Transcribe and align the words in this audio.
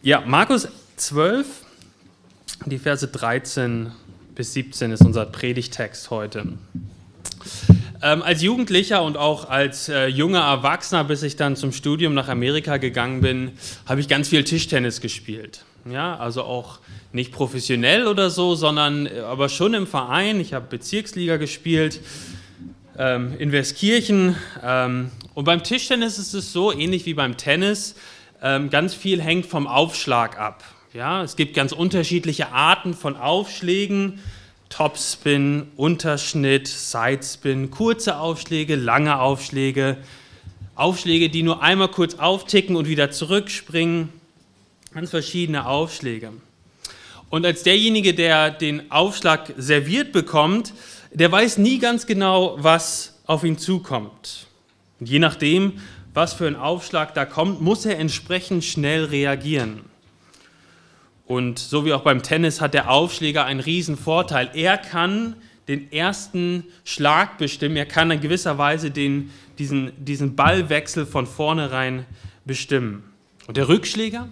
Ja, 0.00 0.22
Markus 0.24 0.68
12, 0.96 1.44
die 2.66 2.78
Verse 2.78 3.08
13 3.08 3.90
bis 4.36 4.52
17 4.52 4.92
ist 4.92 5.04
unser 5.04 5.26
Predigtext 5.26 6.10
heute. 6.10 6.52
Ähm, 8.00 8.22
als 8.22 8.40
Jugendlicher 8.40 9.02
und 9.02 9.16
auch 9.16 9.48
als 9.48 9.88
äh, 9.88 10.06
junger 10.06 10.42
Erwachsener, 10.42 11.02
bis 11.02 11.24
ich 11.24 11.34
dann 11.34 11.56
zum 11.56 11.72
Studium 11.72 12.14
nach 12.14 12.28
Amerika 12.28 12.76
gegangen 12.76 13.22
bin, 13.22 13.50
habe 13.86 14.00
ich 14.00 14.06
ganz 14.06 14.28
viel 14.28 14.44
Tischtennis 14.44 15.00
gespielt. 15.00 15.64
Ja, 15.90 16.16
also 16.16 16.44
auch 16.44 16.78
nicht 17.12 17.32
professionell 17.32 18.06
oder 18.06 18.30
so, 18.30 18.54
sondern 18.54 19.06
äh, 19.06 19.18
aber 19.18 19.48
schon 19.48 19.74
im 19.74 19.88
Verein. 19.88 20.38
Ich 20.38 20.54
habe 20.54 20.66
Bezirksliga 20.70 21.38
gespielt 21.38 21.98
ähm, 22.96 23.34
in 23.40 23.50
Westkirchen. 23.50 24.36
Ähm, 24.62 25.10
und 25.34 25.44
beim 25.44 25.64
Tischtennis 25.64 26.18
ist 26.18 26.34
es 26.34 26.52
so, 26.52 26.72
ähnlich 26.72 27.04
wie 27.04 27.14
beim 27.14 27.36
Tennis, 27.36 27.96
ganz 28.40 28.94
viel 28.94 29.20
hängt 29.20 29.46
vom 29.46 29.66
Aufschlag 29.66 30.38
ab. 30.38 30.64
Ja, 30.92 31.22
es 31.22 31.36
gibt 31.36 31.54
ganz 31.54 31.72
unterschiedliche 31.72 32.52
Arten 32.52 32.94
von 32.94 33.16
Aufschlägen. 33.16 34.20
Topspin, 34.68 35.68
Unterschnitt, 35.76 36.68
Sidespin, 36.68 37.70
kurze 37.70 38.18
Aufschläge, 38.18 38.76
lange 38.76 39.18
Aufschläge, 39.18 39.96
Aufschläge, 40.74 41.30
die 41.30 41.42
nur 41.42 41.62
einmal 41.62 41.88
kurz 41.88 42.16
aufticken 42.16 42.76
und 42.76 42.86
wieder 42.86 43.10
zurückspringen, 43.10 44.10
ganz 44.92 45.10
verschiedene 45.10 45.66
Aufschläge. 45.66 46.32
Und 47.30 47.44
als 47.44 47.62
derjenige, 47.62 48.14
der 48.14 48.50
den 48.50 48.90
Aufschlag 48.90 49.52
serviert 49.56 50.12
bekommt, 50.12 50.72
der 51.12 51.32
weiß 51.32 51.58
nie 51.58 51.78
ganz 51.78 52.06
genau, 52.06 52.56
was 52.58 53.18
auf 53.26 53.44
ihn 53.44 53.58
zukommt. 53.58 54.46
Und 55.00 55.08
je 55.08 55.18
nachdem, 55.18 55.80
was 56.18 56.32
für 56.32 56.48
ein 56.48 56.56
Aufschlag 56.56 57.14
da 57.14 57.24
kommt, 57.24 57.60
muss 57.60 57.86
er 57.86 57.96
entsprechend 57.96 58.64
schnell 58.64 59.04
reagieren. 59.04 59.82
Und 61.26 61.60
so 61.60 61.84
wie 61.84 61.92
auch 61.92 62.00
beim 62.00 62.24
Tennis 62.24 62.60
hat 62.60 62.74
der 62.74 62.90
Aufschläger 62.90 63.44
einen 63.44 63.60
riesen 63.60 63.96
Vorteil. 63.96 64.50
Er 64.54 64.78
kann 64.78 65.36
den 65.68 65.92
ersten 65.92 66.64
Schlag 66.82 67.38
bestimmen, 67.38 67.76
er 67.76 67.86
kann 67.86 68.10
in 68.10 68.20
gewisser 68.20 68.58
Weise 68.58 68.90
den, 68.90 69.30
diesen, 69.60 69.92
diesen 70.04 70.34
Ballwechsel 70.34 71.06
von 71.06 71.24
vornherein 71.24 72.04
bestimmen. 72.44 73.04
Und 73.46 73.56
der 73.56 73.68
Rückschläger? 73.68 74.28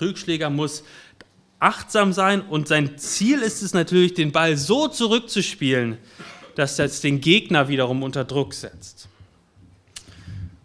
Rückschläger 0.00 0.48
muss 0.48 0.84
achtsam 1.58 2.12
sein 2.12 2.40
und 2.40 2.68
sein 2.68 2.98
Ziel 2.98 3.42
ist 3.42 3.62
es 3.62 3.74
natürlich, 3.74 4.14
den 4.14 4.30
Ball 4.30 4.56
so 4.56 4.86
zurückzuspielen, 4.86 5.98
dass 6.54 6.76
das 6.76 7.00
den 7.00 7.20
Gegner 7.20 7.66
wiederum 7.66 8.04
unter 8.04 8.24
Druck 8.24 8.54
setzt. 8.54 9.08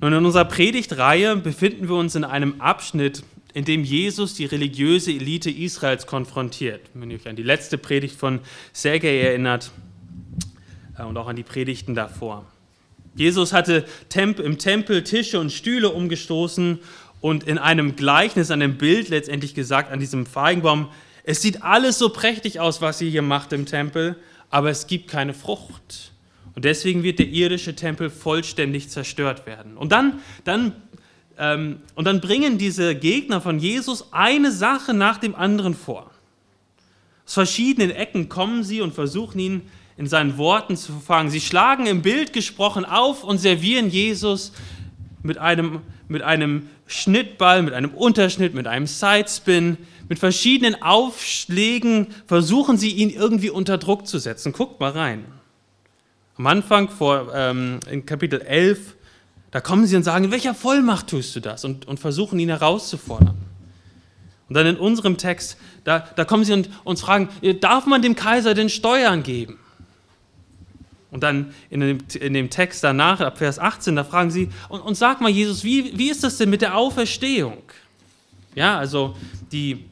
Und 0.01 0.13
in 0.13 0.25
unserer 0.25 0.45
Predigtreihe 0.45 1.35
befinden 1.35 1.89
wir 1.89 1.95
uns 1.95 2.15
in 2.15 2.23
einem 2.23 2.61
Abschnitt, 2.61 3.23
in 3.53 3.65
dem 3.65 3.83
Jesus 3.83 4.33
die 4.33 4.45
religiöse 4.45 5.11
Elite 5.11 5.49
Israels 5.49 6.07
konfrontiert. 6.07 6.81
Wenn 6.93 7.11
ihr 7.11 7.17
euch 7.17 7.27
an 7.27 7.35
die 7.35 7.43
letzte 7.43 7.77
Predigt 7.77 8.15
von 8.15 8.39
Sergei 8.71 9.19
erinnert 9.19 9.71
äh, 10.97 11.03
und 11.03 11.17
auch 11.17 11.27
an 11.27 11.35
die 11.35 11.43
Predigten 11.43 11.95
davor. 11.95 12.45
Jesus 13.15 13.51
hatte 13.51 13.85
im 14.15 14.57
Tempel 14.59 15.03
Tische 15.03 15.39
und 15.39 15.51
Stühle 15.51 15.89
umgestoßen 15.89 16.79
und 17.19 17.43
in 17.43 17.57
einem 17.57 17.95
Gleichnis, 17.97 18.51
an 18.51 18.61
einem 18.61 18.77
Bild 18.77 19.09
letztendlich 19.09 19.55
gesagt, 19.55 19.91
an 19.91 19.99
diesem 19.99 20.25
Feigenbaum, 20.25 20.89
es 21.23 21.41
sieht 21.41 21.63
alles 21.63 21.99
so 21.99 22.09
prächtig 22.09 22.59
aus, 22.61 22.81
was 22.81 23.01
ihr 23.01 23.09
hier 23.09 23.21
macht 23.21 23.51
im 23.51 23.65
Tempel, 23.65 24.15
aber 24.49 24.69
es 24.69 24.87
gibt 24.87 25.09
keine 25.09 25.33
Frucht. 25.33 26.11
Und 26.59 26.65
deswegen 26.65 27.03
wird 27.03 27.19
der 27.19 27.29
irdische 27.29 27.73
Tempel 27.73 28.09
vollständig 28.09 28.89
zerstört 28.89 29.45
werden. 29.45 29.77
Und 29.77 29.93
dann, 29.93 30.19
dann, 30.43 30.73
ähm, 31.37 31.77
und 31.95 32.03
dann 32.03 32.19
bringen 32.19 32.57
diese 32.57 32.95
Gegner 32.95 33.39
von 33.39 33.59
Jesus 33.59 34.11
eine 34.11 34.51
Sache 34.51 34.93
nach 34.93 35.19
dem 35.19 35.35
anderen 35.35 35.73
vor. 35.73 36.11
Aus 37.25 37.35
verschiedenen 37.35 37.91
Ecken 37.91 38.27
kommen 38.27 38.65
sie 38.65 38.81
und 38.81 38.93
versuchen 38.93 39.39
ihn 39.39 39.61
in 39.95 40.05
seinen 40.05 40.37
Worten 40.37 40.75
zu 40.75 40.91
verfangen. 40.91 41.29
Sie 41.29 41.39
schlagen 41.39 41.85
im 41.85 42.01
Bild 42.01 42.33
gesprochen 42.33 42.83
auf 42.83 43.23
und 43.23 43.37
servieren 43.37 43.89
Jesus 43.89 44.51
mit 45.23 45.37
einem, 45.37 45.79
mit 46.09 46.23
einem 46.23 46.67
Schnittball, 46.87 47.61
mit 47.61 47.73
einem 47.73 47.91
Unterschnitt, 47.91 48.53
mit 48.53 48.67
einem 48.67 48.85
Sidespin, 48.85 49.77
mit 50.09 50.19
verschiedenen 50.19 50.81
Aufschlägen 50.81 52.07
versuchen 52.27 52.77
sie 52.77 52.91
ihn 52.91 53.11
irgendwie 53.11 53.49
unter 53.49 53.77
Druck 53.77 54.07
zu 54.07 54.19
setzen. 54.19 54.51
Guckt 54.51 54.81
mal 54.81 54.91
rein. 54.91 55.38
Am 56.39 56.47
Anfang, 56.47 56.87
vor, 56.87 57.33
ähm, 57.35 57.81
in 57.91 58.05
Kapitel 58.05 58.39
11, 58.39 58.95
da 59.51 59.59
kommen 59.59 59.85
sie 59.85 59.97
und 59.97 60.03
sagen, 60.03 60.23
in 60.23 60.31
welcher 60.31 60.55
Vollmacht 60.55 61.07
tust 61.07 61.35
du 61.35 61.41
das? 61.41 61.65
Und, 61.65 61.85
und 61.85 61.99
versuchen 61.99 62.39
ihn 62.39 62.47
herauszufordern. 62.47 63.35
Und 64.47 64.55
dann 64.55 64.65
in 64.65 64.77
unserem 64.77 65.17
Text, 65.17 65.57
da, 65.83 65.99
da 65.99 66.23
kommen 66.23 66.45
sie 66.45 66.53
und 66.53 66.69
uns 66.85 67.01
fragen, 67.01 67.27
darf 67.59 67.87
man 67.87 68.01
dem 68.01 68.15
Kaiser 68.15 68.53
den 68.53 68.69
Steuern 68.69 69.21
geben? 69.21 69.59
Und 71.11 71.23
dann 71.23 71.53
in 71.69 71.81
dem, 71.81 71.97
in 72.17 72.33
dem 72.33 72.49
Text 72.49 72.85
danach, 72.85 73.19
ab 73.19 73.37
Vers 73.37 73.59
18, 73.59 73.97
da 73.97 74.05
fragen 74.05 74.31
sie, 74.31 74.47
und, 74.69 74.79
und 74.79 74.95
sag 74.95 75.19
mal, 75.19 75.29
Jesus, 75.29 75.65
wie, 75.65 75.97
wie 75.97 76.09
ist 76.09 76.23
das 76.23 76.37
denn 76.37 76.49
mit 76.49 76.61
der 76.61 76.77
Auferstehung? 76.77 77.63
Ja, 78.55 78.77
also 78.77 79.13
die, 79.51 79.89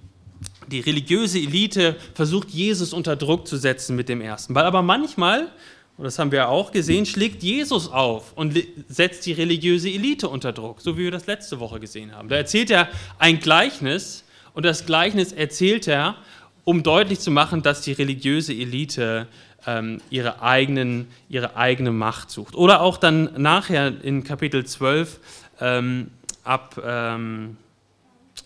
die 0.68 0.79
religiöse 0.79 1.40
Elite 1.40 1.97
versucht, 2.14 2.52
Jesus 2.52 2.94
unter 2.94 3.18
Druck 3.18 3.50
zu 3.50 3.58
setzen 3.58 3.97
mit 3.97 4.08
dem 4.08 4.22
ersten 4.22 4.53
Ball. 4.53 4.64
Aber 4.64 4.81
manchmal 4.81 5.52
und 5.97 6.03
das 6.03 6.19
haben 6.19 6.31
wir 6.31 6.50
auch 6.50 6.72
gesehen, 6.72 7.08
schlägt 7.08 7.41
Jesus 7.41 7.90
auf 7.90 8.34
und 8.34 8.56
setzt 8.88 9.25
die 9.25 9.34
religiöse 9.34 9.90
Elite 9.90 10.30
unter 10.30 10.53
Druck, 10.53 10.80
so 10.80 10.96
wie 10.96 11.06
wir 11.06 11.12
das 11.12 11.25
letzte 11.25 11.59
Woche 11.59 11.80
gesehen 11.80 12.16
haben. 12.16 12.30
Da 12.30 12.35
erzählt 12.35 12.69
er 12.69 12.88
ein 13.18 13.40
Gleichnis 13.40 14.24
und 14.53 14.63
das 14.63 14.85
Gleichnis 14.85 15.31
erzählt 15.31 15.88
er, 15.88 16.16
um 16.63 16.84
deutlich 16.84 17.19
zu 17.19 17.31
machen, 17.31 17.63
dass 17.63 17.81
die 17.81 17.94
religiöse 17.94 18.53
Elite 18.53 19.28
ähm, 19.66 20.00
ihre, 20.12 20.41
eigenen, 20.44 21.08
ihre 21.30 21.56
eigene 21.56 21.91
Macht 21.91 22.29
sucht. 22.29 22.56
Oder 22.56 22.81
auch 22.81 22.97
dann 22.97 23.31
nachher 23.41 23.94
in 24.03 24.24
Kapitel 24.24 24.66
12 24.66 25.19
ähm, 25.59 26.12
ab, 26.44 26.79
ähm, 26.85 27.58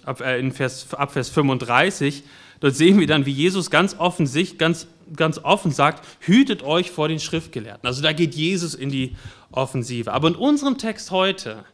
ab, 0.06 0.22
äh, 0.22 0.52
Vers, 0.52 0.94
ab 0.94 1.12
Vers 1.12 1.30
35, 1.30 2.24
dort 2.62 2.76
sehen 2.76 2.98
wir 2.98 3.08
dann, 3.08 3.26
wie 3.26 3.32
Jesus 3.32 3.70
ganz 3.70 3.96
offensichtlich, 3.98 4.58
ganz 4.58 4.88
ganz 5.16 5.40
offen 5.40 5.72
sagt, 5.72 6.06
hütet 6.22 6.64
euch 6.64 6.92
vor 6.92 7.08
den 7.08 7.20
Schriftgelehrten. 7.20 7.88
Also 7.88 8.02
da 8.02 8.14
geht 8.14 8.36
Jesus 8.36 8.74
in 8.74 8.90
die 8.90 9.16
Offensive. 9.52 10.12
Aber 10.12 10.30
in 10.30 10.36
unserem 10.36 10.78
Text 10.78 11.12
heute, 11.12 11.66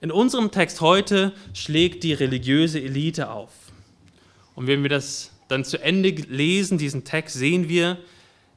in 0.00 0.10
unserem 0.10 0.50
Text 0.50 0.80
heute 0.80 1.32
schlägt 1.54 2.04
die 2.04 2.12
religiöse 2.12 2.80
Elite 2.80 3.30
auf. 3.30 3.50
Und 4.54 4.66
wenn 4.66 4.82
wir 4.82 4.90
das 4.90 5.30
dann 5.48 5.64
zu 5.64 5.82
Ende 5.82 6.10
lesen, 6.10 6.78
diesen 6.78 7.04
Text, 7.04 7.36
sehen 7.36 7.68
wir, 7.68 7.98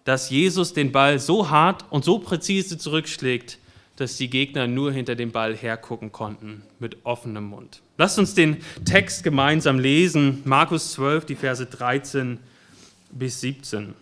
dass 0.03 0.29
Jesus 0.29 0.74
den 0.74 0.91
Ball 0.91 1.19
so 1.19 1.50
hart 1.50 1.85
und 1.90 2.06
so 2.06 2.19
präzise 2.19 2.78
zurückschlägt, 2.78 3.57
dass 3.95 4.18
die 4.18 4.29
Gegner 4.29 4.68
nur 4.68 4.91
hinter 4.91 5.16
dem 5.16 5.31
Ball 5.31 5.56
hergucken 5.56 6.12
konnten 6.12 6.63
mit 6.79 7.06
offenem 7.06 7.45
Mund. 7.45 7.81
Lasst 7.97 8.19
uns 8.19 8.34
den 8.34 8.57
Text 8.84 9.24
gemeinsam 9.24 9.79
lesen, 9.79 10.41
Markus 10.44 10.94
12, 10.94 11.25
die 11.25 11.35
Verse 11.35 11.66
13 11.66 12.40
bis 13.12 13.41
17. 13.41 13.94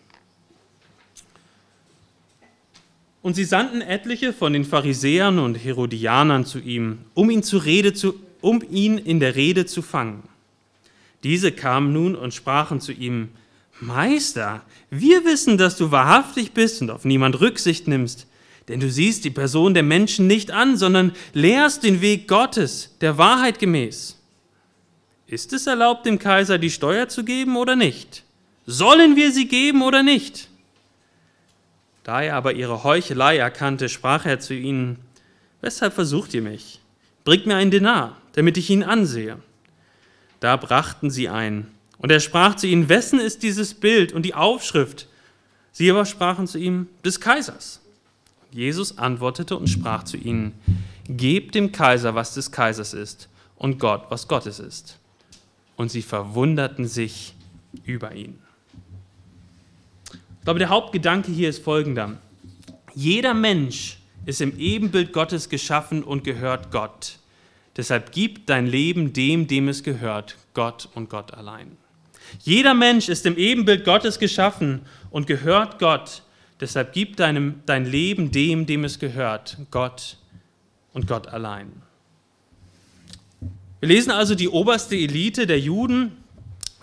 Und 3.24 3.36
sie 3.36 3.46
sandten 3.46 3.82
etliche 3.82 4.34
von 4.34 4.52
den 4.52 4.66
Pharisäern 4.66 5.40
und 5.40 5.56
Herodianern 5.56 6.46
zu 6.46 6.60
ihm, 6.60 7.00
um 7.14 7.30
ihn, 7.30 7.42
zu 7.42 7.58
Rede 7.58 7.94
zu, 7.94 8.16
um 8.42 8.62
ihn 8.70 8.98
in 8.98 9.22
der 9.22 9.36
Rede 9.36 9.66
zu 9.66 9.82
fangen. 9.82 10.24
Diese 11.24 11.54
kamen 11.54 11.94
nun 11.94 12.16
und 12.16 12.34
sprachen 12.34 12.82
zu 12.82 12.92
ihm, 12.92 13.30
Meister, 13.80 14.62
wir 14.90 15.24
wissen, 15.24 15.58
dass 15.58 15.78
du 15.78 15.90
wahrhaftig 15.90 16.52
bist 16.52 16.82
und 16.82 16.92
auf 16.92 17.06
niemand 17.06 17.40
Rücksicht 17.40 17.88
nimmst, 17.88 18.28
denn 18.68 18.82
du 18.82 18.92
siehst 18.92 19.24
die 19.24 19.30
Person 19.30 19.74
der 19.74 19.84
Menschen 19.84 20.28
nicht 20.28 20.52
an, 20.52 20.76
sondern 20.76 21.14
lehrst 21.32 21.84
den 21.84 22.02
Weg 22.02 22.28
Gottes, 22.28 22.96
der 23.00 23.18
Wahrheit 23.18 23.58
gemäß. 23.58 24.20
Ist 25.28 25.54
es 25.54 25.66
erlaubt, 25.66 26.06
dem 26.06 26.20
Kaiser 26.20 26.58
die 26.58 26.70
Steuer 26.70 27.08
zu 27.08 27.24
geben 27.24 27.56
oder 27.56 27.78
nicht? 27.78 28.24
Sollen 28.66 29.16
wir 29.16 29.32
sie 29.32 29.48
geben 29.48 29.82
oder 29.82 30.04
nicht? 30.04 30.50
Da 32.04 32.22
er 32.22 32.36
aber 32.36 32.54
ihre 32.54 32.84
Heuchelei 32.84 33.38
erkannte, 33.38 33.90
sprach 33.90 34.26
er 34.26 34.40
zu 34.40 34.54
ihnen, 34.54 35.00
Weshalb 35.62 35.94
versucht 35.94 36.34
ihr 36.34 36.42
mich? 36.42 36.82
Bringt 37.24 37.46
mir 37.46 37.56
einen 37.56 37.72
Denar, 37.72 38.18
damit 38.34 38.58
ich 38.58 38.70
ihn 38.70 38.84
ansehe. 38.84 39.38
Da 40.42 40.58
brachten 40.58 41.10
sie 41.10 41.30
ein. 41.30 41.68
Und 41.98 42.12
er 42.12 42.20
sprach 42.20 42.56
zu 42.56 42.68
ihnen, 42.68 42.90
wessen 42.90 43.18
ist 43.18 43.44
dieses 43.44 43.74
Bild 43.74 44.12
und 44.12 44.24
die 44.24 44.34
Aufschrift? 44.34 45.08
Sie 45.72 45.90
aber 45.90 46.06
sprachen 46.06 46.48
zu 46.48 46.58
ihm, 46.58 46.90
des 47.06 47.22
Kaisers. 47.22 47.80
Jesus 48.52 48.98
antwortete 48.98 49.56
und 49.56 49.68
sprach 49.68 50.04
zu 50.04 50.18
ihnen, 50.18 50.54
gebt 51.08 51.56
dem 51.56 51.72
Kaiser, 51.72 52.14
was 52.14 52.34
des 52.34 52.52
Kaisers 52.52 52.94
ist, 52.94 53.30
und 53.56 53.80
Gott, 53.80 54.08
was 54.10 54.28
Gottes 54.28 54.60
ist. 54.60 55.00
Und 55.78 55.92
sie 55.92 56.02
verwunderten 56.02 56.88
sich 56.88 57.36
über 57.86 58.14
ihn. 58.14 58.43
Ich 60.44 60.46
glaube, 60.46 60.60
der 60.60 60.68
Hauptgedanke 60.68 61.32
hier 61.32 61.48
ist 61.48 61.64
folgender. 61.64 62.18
Jeder 62.94 63.34
Mensch 63.34 64.00
ist 64.26 64.42
im 64.42 64.60
Ebenbild 64.60 65.14
Gottes 65.14 65.48
geschaffen 65.48 66.04
und 66.04 66.26
gehört 66.26 66.70
Gott. 66.70 67.20
Deshalb 67.78 68.12
gib 68.12 68.46
dein 68.46 68.68
Leben 68.68 69.14
dem, 69.14 69.48
dem 69.48 69.70
es 69.70 69.84
gehört, 69.84 70.36
Gott 70.54 70.90
und 70.96 71.10
Gott 71.10 71.34
allein. 71.34 71.78
Jeder 72.42 72.74
Mensch 72.74 73.08
ist 73.08 73.26
im 73.26 73.38
Ebenbild 73.38 73.86
Gottes 73.86 74.20
geschaffen 74.20 74.82
und 75.12 75.28
gehört 75.28 75.80
Gott. 75.80 76.24
Deshalb 76.60 76.92
gib 76.92 77.16
deinem, 77.16 77.62
dein 77.66 77.86
Leben 77.86 78.30
dem, 78.30 78.66
dem 78.66 78.84
es 78.84 79.00
gehört, 79.00 79.56
Gott 79.72 80.18
und 80.92 81.08
Gott 81.08 81.30
allein. 81.30 81.72
Wir 83.80 83.88
lesen 83.88 84.12
also, 84.12 84.36
die 84.36 84.50
oberste 84.50 84.98
Elite 84.98 85.48
der 85.48 85.62
Juden 85.62 86.18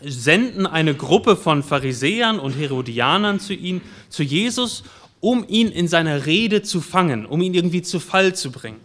senden 0.03 0.67
eine 0.67 0.95
Gruppe 0.95 1.37
von 1.37 1.63
Pharisäern 1.63 2.39
und 2.39 2.53
Herodianern 2.53 3.41
zu 3.41 3.55
ihm, 3.55 3.81
zu 4.09 4.23
Jesus, 4.23 4.83
um 5.21 5.45
ihn 5.47 5.69
in 5.69 5.89
seiner 5.89 6.27
Rede 6.27 6.63
zu 6.63 6.81
fangen, 6.81 7.27
um 7.27 7.43
ihn 7.43 7.55
irgendwie 7.55 7.83
zu 7.83 8.01
Fall 8.01 8.35
zu 8.35 8.51
bringen. 8.51 8.81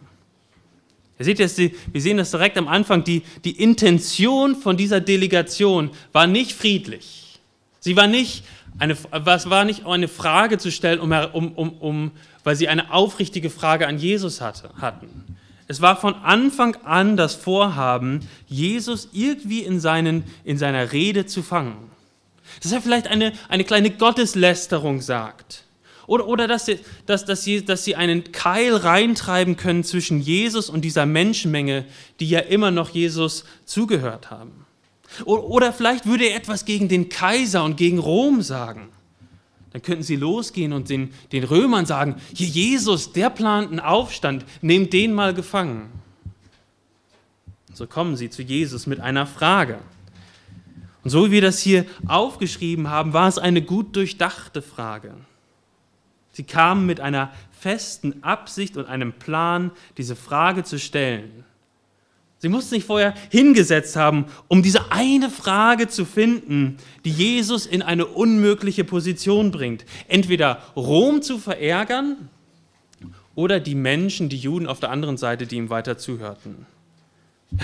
Ihr 1.18 1.26
seht 1.26 1.40
jetzt, 1.40 1.58
wir 1.58 2.02
sehen 2.02 2.18
das 2.18 2.32
direkt 2.32 2.58
am 2.58 2.68
Anfang, 2.68 3.04
die, 3.04 3.24
die 3.46 3.62
Intention 3.62 4.56
von 4.56 4.76
dieser 4.76 5.00
Delegation 5.00 5.92
war 6.12 6.28
nicht 6.28 6.52
friedlich. 6.52 7.40
Sie 7.80 7.96
war 7.96 8.08
nicht 8.08 8.44
eine, 8.80 8.94
es 8.94 9.50
war 9.50 9.64
nicht 9.64 9.86
eine 9.86 10.10
Frage 10.10 10.58
zu 10.58 10.72
stellen, 10.72 11.00
um, 11.00 11.12
um, 11.12 11.52
um, 11.54 11.70
um, 11.80 12.12
weil 12.44 12.58
sie 12.58 12.68
eine 12.68 12.92
aufrichtige 12.92 13.50
Frage 13.50 13.88
an 13.88 13.98
Jesus 13.98 14.42
hatte, 14.42 14.72
hatten. 14.82 15.38
Es 15.68 15.82
war 15.82 16.00
von 16.00 16.14
Anfang 16.16 16.76
an 16.84 17.18
das 17.18 17.34
Vorhaben, 17.36 18.28
Jesus 18.48 19.10
irgendwie 19.14 19.62
in, 19.62 19.80
seinen, 19.80 20.24
in 20.44 20.58
seiner 20.58 20.92
Rede 20.92 21.26
zu 21.26 21.42
fangen. 21.42 21.90
Dass 22.62 22.72
er 22.72 22.82
vielleicht 22.82 23.08
eine, 23.08 23.34
eine 23.50 23.64
kleine 23.64 23.90
Gotteslästerung 23.90 25.02
sagt 25.02 25.66
oder, 26.08 26.28
oder 26.28 26.48
dass, 26.48 26.66
sie, 26.66 26.80
dass, 27.06 27.26
dass, 27.26 27.44
sie, 27.44 27.66
dass 27.66 27.84
sie 27.84 27.96
einen 27.96 28.32
Keil 28.32 28.76
reintreiben 28.76 29.58
können 29.58 29.84
zwischen 29.84 30.22
Jesus 30.22 30.70
und 30.70 30.82
dieser 30.82 31.06
Menschenmenge, 31.06 31.86
die 32.20 32.30
ja 32.30 32.40
immer 32.40 32.72
noch 32.72 32.90
Jesus 32.90 33.46
zugehört 33.66 34.30
haben. 34.30 34.66
Oder, 35.26 35.44
oder 35.46 35.74
vielleicht 35.74 36.06
würde 36.06 36.26
er 36.26 36.36
etwas 36.36 36.66
gegen 36.66 36.90
den 36.90 37.10
Kaiser 37.10 37.64
und 37.64 37.78
gegen 37.78 38.00
Rom 38.00 38.42
sagen. 38.42 38.90
Dann 39.76 39.82
könnten 39.82 40.04
sie 40.04 40.16
losgehen 40.16 40.72
und 40.72 40.88
den, 40.88 41.14
den 41.34 41.44
Römern 41.44 41.86
sagen, 41.86 42.16
hier 42.34 42.48
Jesus, 42.48 43.12
der 43.12 43.30
plant 43.30 43.72
einen 43.72 43.82
Aufstand, 43.82 44.46
nehmt 44.62 44.94
den 44.94 45.12
mal 45.12 45.34
gefangen. 45.34 45.90
So 47.74 47.86
kommen 47.86 48.16
sie 48.16 48.30
zu 48.30 48.42
Jesus 48.42 48.88
mit 48.88 49.02
einer 49.02 49.28
Frage. 49.28 49.80
Und 51.04 51.10
so 51.10 51.26
wie 51.26 51.32
wir 51.32 51.42
das 51.42 51.60
hier 51.60 51.86
aufgeschrieben 52.08 52.90
haben, 52.90 53.12
war 53.12 53.28
es 53.28 53.38
eine 53.38 53.62
gut 53.62 53.98
durchdachte 53.98 54.62
Frage. 54.62 55.14
Sie 56.32 56.46
kamen 56.46 56.86
mit 56.86 57.02
einer 57.02 57.34
festen 57.52 58.24
Absicht 58.24 58.78
und 58.78 58.86
einem 58.86 59.12
Plan, 59.12 59.72
diese 59.98 60.16
Frage 60.16 60.64
zu 60.64 60.80
stellen. 60.80 61.44
Sie 62.38 62.50
mussten 62.50 62.76
sich 62.76 62.84
vorher 62.84 63.14
hingesetzt 63.30 63.96
haben, 63.96 64.26
um 64.48 64.62
diese 64.62 64.92
eine 64.92 65.30
Frage 65.30 65.88
zu 65.88 66.06
finden, 66.06 66.78
die 67.06 67.12
Jesus 67.12 67.66
in 67.66 67.82
eine 67.82 68.06
unmögliche 68.06 68.84
Position 68.84 69.52
bringt. 69.52 69.86
Entweder 70.08 70.62
Rom 70.76 71.22
zu 71.22 71.38
verärgern 71.38 72.30
oder 73.36 73.60
die 73.60 73.76
Menschen, 73.76 74.30
die 74.30 74.38
Juden 74.38 74.68
auf 74.68 74.80
der 74.80 74.92
anderen 74.92 75.18
Seite, 75.18 75.48
die 75.48 75.56
ihm 75.56 75.70
weiter 75.70 75.98
zuhörten. 75.98 76.66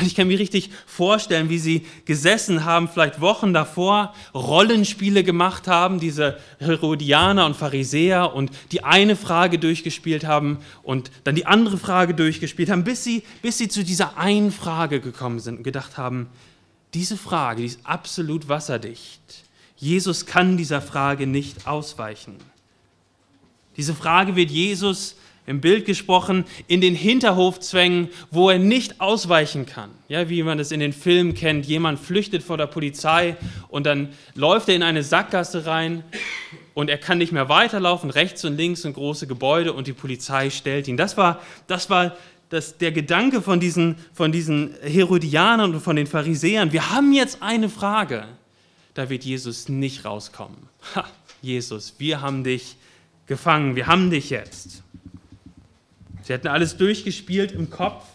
Ich 0.02 0.16
kann 0.16 0.28
mir 0.28 0.40
richtig 0.40 0.70
vorstellen, 0.86 1.50
wie 1.50 1.58
sie 1.58 1.86
gesessen 2.06 2.64
haben, 2.64 2.88
vielleicht 2.88 3.20
Wochen 3.20 3.52
davor, 3.54 4.14
Rollenspiele 4.34 5.24
gemacht 5.24 5.68
haben, 5.68 6.00
diese 6.00 6.38
Herodianer 6.60 7.46
und 7.46 7.56
Pharisäer 7.56 8.34
und 8.34 8.52
die 8.72 8.84
eine 8.84 9.16
Frage 9.16 9.60
durchgespielt 9.60 10.24
haben 10.24 10.60
und 10.84 11.12
dann 11.24 11.36
die 11.36 11.46
andere 11.46 11.78
Frage 11.78 12.14
durchgespielt 12.14 12.70
haben, 12.70 12.84
bis 12.84 13.04
sie, 13.04 13.24
bis 13.42 13.58
sie 13.58 13.68
zu 13.68 13.84
dieser 13.84 14.18
einen 14.18 14.52
Frage 14.52 15.02
gekommen 15.02 15.40
sind 15.40 15.58
und 15.58 15.64
gedacht 15.64 15.98
haben, 15.98 16.30
diese 16.94 17.18
Frage, 17.18 17.62
die 17.62 17.68
ist 17.68 17.80
absolut 17.84 18.48
wasserdicht. 18.48 19.22
Jesus 19.78 20.26
kann 20.26 20.58
dieser 20.58 20.82
Frage 20.82 21.26
nicht 21.26 21.68
ausweichen. 21.68 22.38
Diese 23.78 23.96
Frage 23.96 24.36
wird 24.36 24.52
Jesus 24.52 25.16
im 25.48 25.62
Bild 25.62 25.86
gesprochen, 25.86 26.46
in 26.68 26.82
den 26.82 26.96
Hinterhof 26.96 27.60
zwängen, 27.60 28.10
wo 28.30 28.50
er 28.50 28.60
nicht 28.60 29.02
ausweichen 29.02 29.66
kann. 29.66 29.90
Ja, 30.08 30.30
wie 30.30 30.44
man 30.44 30.58
das 30.58 30.72
in 30.72 30.80
den 30.80 30.94
Filmen 30.94 31.34
kennt, 31.34 31.66
jemand 31.66 32.00
flüchtet 32.00 32.44
vor 32.44 32.58
der 32.58 32.68
Polizei 32.68 33.36
und 33.70 33.86
dann 33.86 34.10
läuft 34.36 34.70
er 34.70 34.76
in 34.76 34.84
eine 34.84 35.04
Sackgasse 35.04 35.66
rein 35.66 36.04
und 36.74 36.90
er 36.90 36.98
kann 36.98 37.18
nicht 37.18 37.32
mehr 37.32 37.50
weiterlaufen, 37.50 38.10
rechts 38.10 38.46
und 38.46 38.56
links 38.56 38.84
sind 38.84 38.94
große 38.94 39.28
Gebäude 39.28 39.74
und 39.74 39.88
die 39.88 39.94
Polizei 39.94 40.50
stellt 40.50 40.88
ihn. 40.88 40.98
Das 40.98 41.18
war, 41.18 41.42
das 41.68 41.90
war 41.90 42.16
das, 42.50 42.78
der 42.78 42.92
Gedanke 42.92 43.42
von 43.42 43.60
diesen, 43.60 43.96
von 44.14 44.32
diesen 44.32 44.76
Herodianern 44.82 45.74
und 45.74 45.82
von 45.82 45.96
den 45.96 46.08
Pharisäern. 46.08 46.72
Wir 46.72 46.92
haben 46.92 47.14
jetzt 47.14 47.42
eine 47.42 47.70
Frage. 47.70 48.26
Da 48.94 49.10
wird 49.10 49.24
Jesus 49.24 49.70
nicht 49.70 50.04
rauskommen. 50.04 50.58
Ha, 50.96 51.06
Jesus, 51.42 51.96
wir 51.98 52.22
haben 52.22 52.44
dich 52.44 52.76
gefangen, 53.26 53.76
wir 53.78 53.88
haben 53.88 54.10
dich 54.10 54.30
jetzt. 54.30 54.84
Sie 56.22 56.34
hatten 56.34 56.48
alles 56.48 56.78
durchgespielt 56.78 57.52
im 57.52 57.70
Kopf 57.70 58.06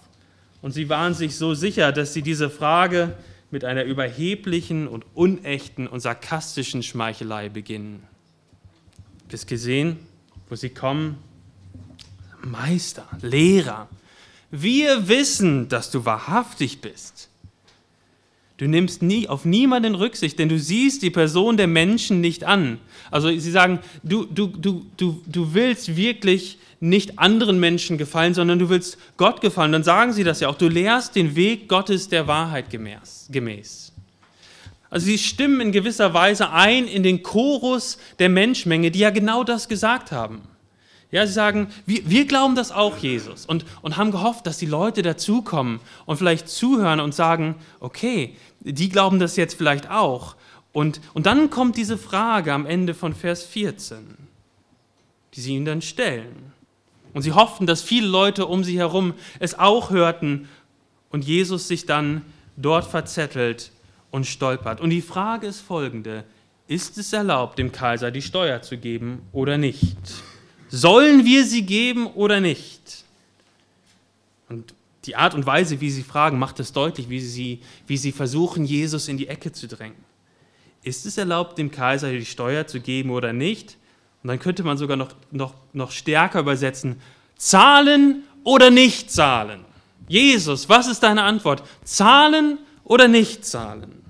und 0.62 0.72
sie 0.72 0.88
waren 0.88 1.14
sich 1.14 1.36
so 1.36 1.54
sicher, 1.54 1.92
dass 1.92 2.12
sie 2.12 2.22
diese 2.22 2.50
Frage 2.50 3.16
mit 3.50 3.64
einer 3.64 3.84
überheblichen 3.84 4.88
und 4.88 5.04
unechten 5.14 5.86
und 5.86 6.00
sarkastischen 6.00 6.82
Schmeichelei 6.82 7.48
beginnen. 7.48 8.02
Bis 9.28 9.46
gesehen, 9.46 9.98
wo 10.48 10.54
sie 10.54 10.70
kommen? 10.70 11.18
Meister, 12.42 13.06
Lehrer, 13.22 13.88
wir 14.50 15.08
wissen, 15.08 15.68
dass 15.68 15.90
du 15.90 16.04
wahrhaftig 16.04 16.80
bist. 16.80 17.28
Du 18.58 18.66
nimmst 18.66 19.02
nie 19.02 19.28
auf 19.28 19.44
niemanden 19.44 19.94
Rücksicht, 19.94 20.38
denn 20.38 20.48
du 20.48 20.58
siehst 20.58 21.02
die 21.02 21.10
Person 21.10 21.58
der 21.58 21.66
Menschen 21.66 22.22
nicht 22.22 22.44
an. 22.44 22.78
Also 23.10 23.28
sie 23.28 23.50
sagen, 23.50 23.80
du, 24.02 24.24
du, 24.24 24.46
du, 24.46 24.86
du, 24.96 25.20
du 25.26 25.54
willst 25.54 25.96
wirklich 25.96 26.58
nicht 26.80 27.18
anderen 27.18 27.60
Menschen 27.60 27.98
gefallen, 27.98 28.32
sondern 28.32 28.58
du 28.58 28.70
willst 28.70 28.96
Gott 29.18 29.42
gefallen. 29.42 29.72
Dann 29.72 29.84
sagen 29.84 30.12
sie 30.12 30.24
das 30.24 30.40
ja 30.40 30.48
auch. 30.48 30.56
Du 30.56 30.68
lehrst 30.68 31.16
den 31.16 31.36
Weg 31.36 31.68
Gottes 31.68 32.08
der 32.08 32.26
Wahrheit 32.26 32.70
gemäß. 32.70 33.92
Also 34.88 35.06
sie 35.06 35.18
stimmen 35.18 35.60
in 35.60 35.72
gewisser 35.72 36.14
Weise 36.14 36.50
ein 36.50 36.86
in 36.86 37.02
den 37.02 37.22
Chorus 37.22 37.98
der 38.18 38.30
Menschmenge, 38.30 38.90
die 38.90 39.00
ja 39.00 39.10
genau 39.10 39.44
das 39.44 39.68
gesagt 39.68 40.12
haben. 40.12 40.42
Ja, 41.10 41.26
sie 41.26 41.32
sagen, 41.32 41.68
wir, 41.86 42.08
wir 42.08 42.26
glauben 42.26 42.56
das 42.56 42.72
auch, 42.72 42.96
Jesus, 42.96 43.46
und, 43.46 43.64
und 43.82 43.96
haben 43.96 44.10
gehofft, 44.10 44.46
dass 44.46 44.58
die 44.58 44.66
Leute 44.66 45.02
dazukommen 45.02 45.80
und 46.04 46.16
vielleicht 46.16 46.48
zuhören 46.48 47.00
und 47.00 47.14
sagen, 47.14 47.54
okay, 47.80 48.36
die 48.60 48.88
glauben 48.88 49.18
das 49.18 49.36
jetzt 49.36 49.54
vielleicht 49.54 49.90
auch. 49.90 50.34
Und, 50.72 51.00
und 51.14 51.26
dann 51.26 51.48
kommt 51.48 51.76
diese 51.76 51.96
Frage 51.96 52.52
am 52.52 52.66
Ende 52.66 52.92
von 52.92 53.14
Vers 53.14 53.44
14, 53.44 54.16
die 55.34 55.40
sie 55.40 55.54
ihnen 55.54 55.64
dann 55.64 55.82
stellen. 55.82 56.52
Und 57.14 57.22
sie 57.22 57.32
hofften, 57.32 57.66
dass 57.66 57.80
viele 57.80 58.08
Leute 58.08 58.46
um 58.46 58.62
sie 58.62 58.78
herum 58.78 59.14
es 59.38 59.58
auch 59.58 59.90
hörten 59.90 60.48
und 61.10 61.24
Jesus 61.24 61.68
sich 61.68 61.86
dann 61.86 62.22
dort 62.56 62.84
verzettelt 62.84 63.70
und 64.10 64.26
stolpert. 64.26 64.80
Und 64.80 64.90
die 64.90 65.00
Frage 65.00 65.46
ist 65.46 65.60
folgende, 65.60 66.24
ist 66.68 66.98
es 66.98 67.12
erlaubt, 67.12 67.58
dem 67.58 67.72
Kaiser 67.72 68.10
die 68.10 68.22
Steuer 68.22 68.60
zu 68.60 68.76
geben 68.76 69.22
oder 69.32 69.56
nicht? 69.56 69.96
Sollen 70.68 71.24
wir 71.24 71.44
sie 71.44 71.62
geben 71.62 72.06
oder 72.06 72.40
nicht? 72.40 73.04
Und 74.48 74.74
die 75.04 75.16
Art 75.16 75.34
und 75.34 75.46
Weise, 75.46 75.80
wie 75.80 75.90
sie 75.90 76.02
fragen, 76.02 76.38
macht 76.38 76.58
es 76.60 76.72
deutlich, 76.72 77.08
wie 77.08 77.20
sie, 77.20 77.60
wie 77.86 77.96
sie 77.96 78.12
versuchen, 78.12 78.64
Jesus 78.64 79.08
in 79.08 79.16
die 79.16 79.28
Ecke 79.28 79.52
zu 79.52 79.68
drängen. 79.68 80.04
Ist 80.82 81.06
es 81.06 81.18
erlaubt, 81.18 81.58
dem 81.58 81.70
Kaiser 81.70 82.10
die 82.10 82.24
Steuer 82.24 82.66
zu 82.66 82.80
geben 82.80 83.10
oder 83.10 83.32
nicht? 83.32 83.76
Und 84.22 84.28
dann 84.28 84.38
könnte 84.38 84.64
man 84.64 84.76
sogar 84.76 84.96
noch, 84.96 85.14
noch, 85.30 85.54
noch 85.72 85.90
stärker 85.92 86.40
übersetzen, 86.40 87.00
zahlen 87.36 88.24
oder 88.44 88.70
nicht 88.70 89.10
zahlen. 89.12 89.64
Jesus, 90.08 90.68
was 90.68 90.86
ist 90.86 91.02
deine 91.02 91.22
Antwort? 91.22 91.62
Zahlen 91.84 92.58
oder 92.84 93.08
nicht 93.08 93.44
zahlen? 93.44 94.02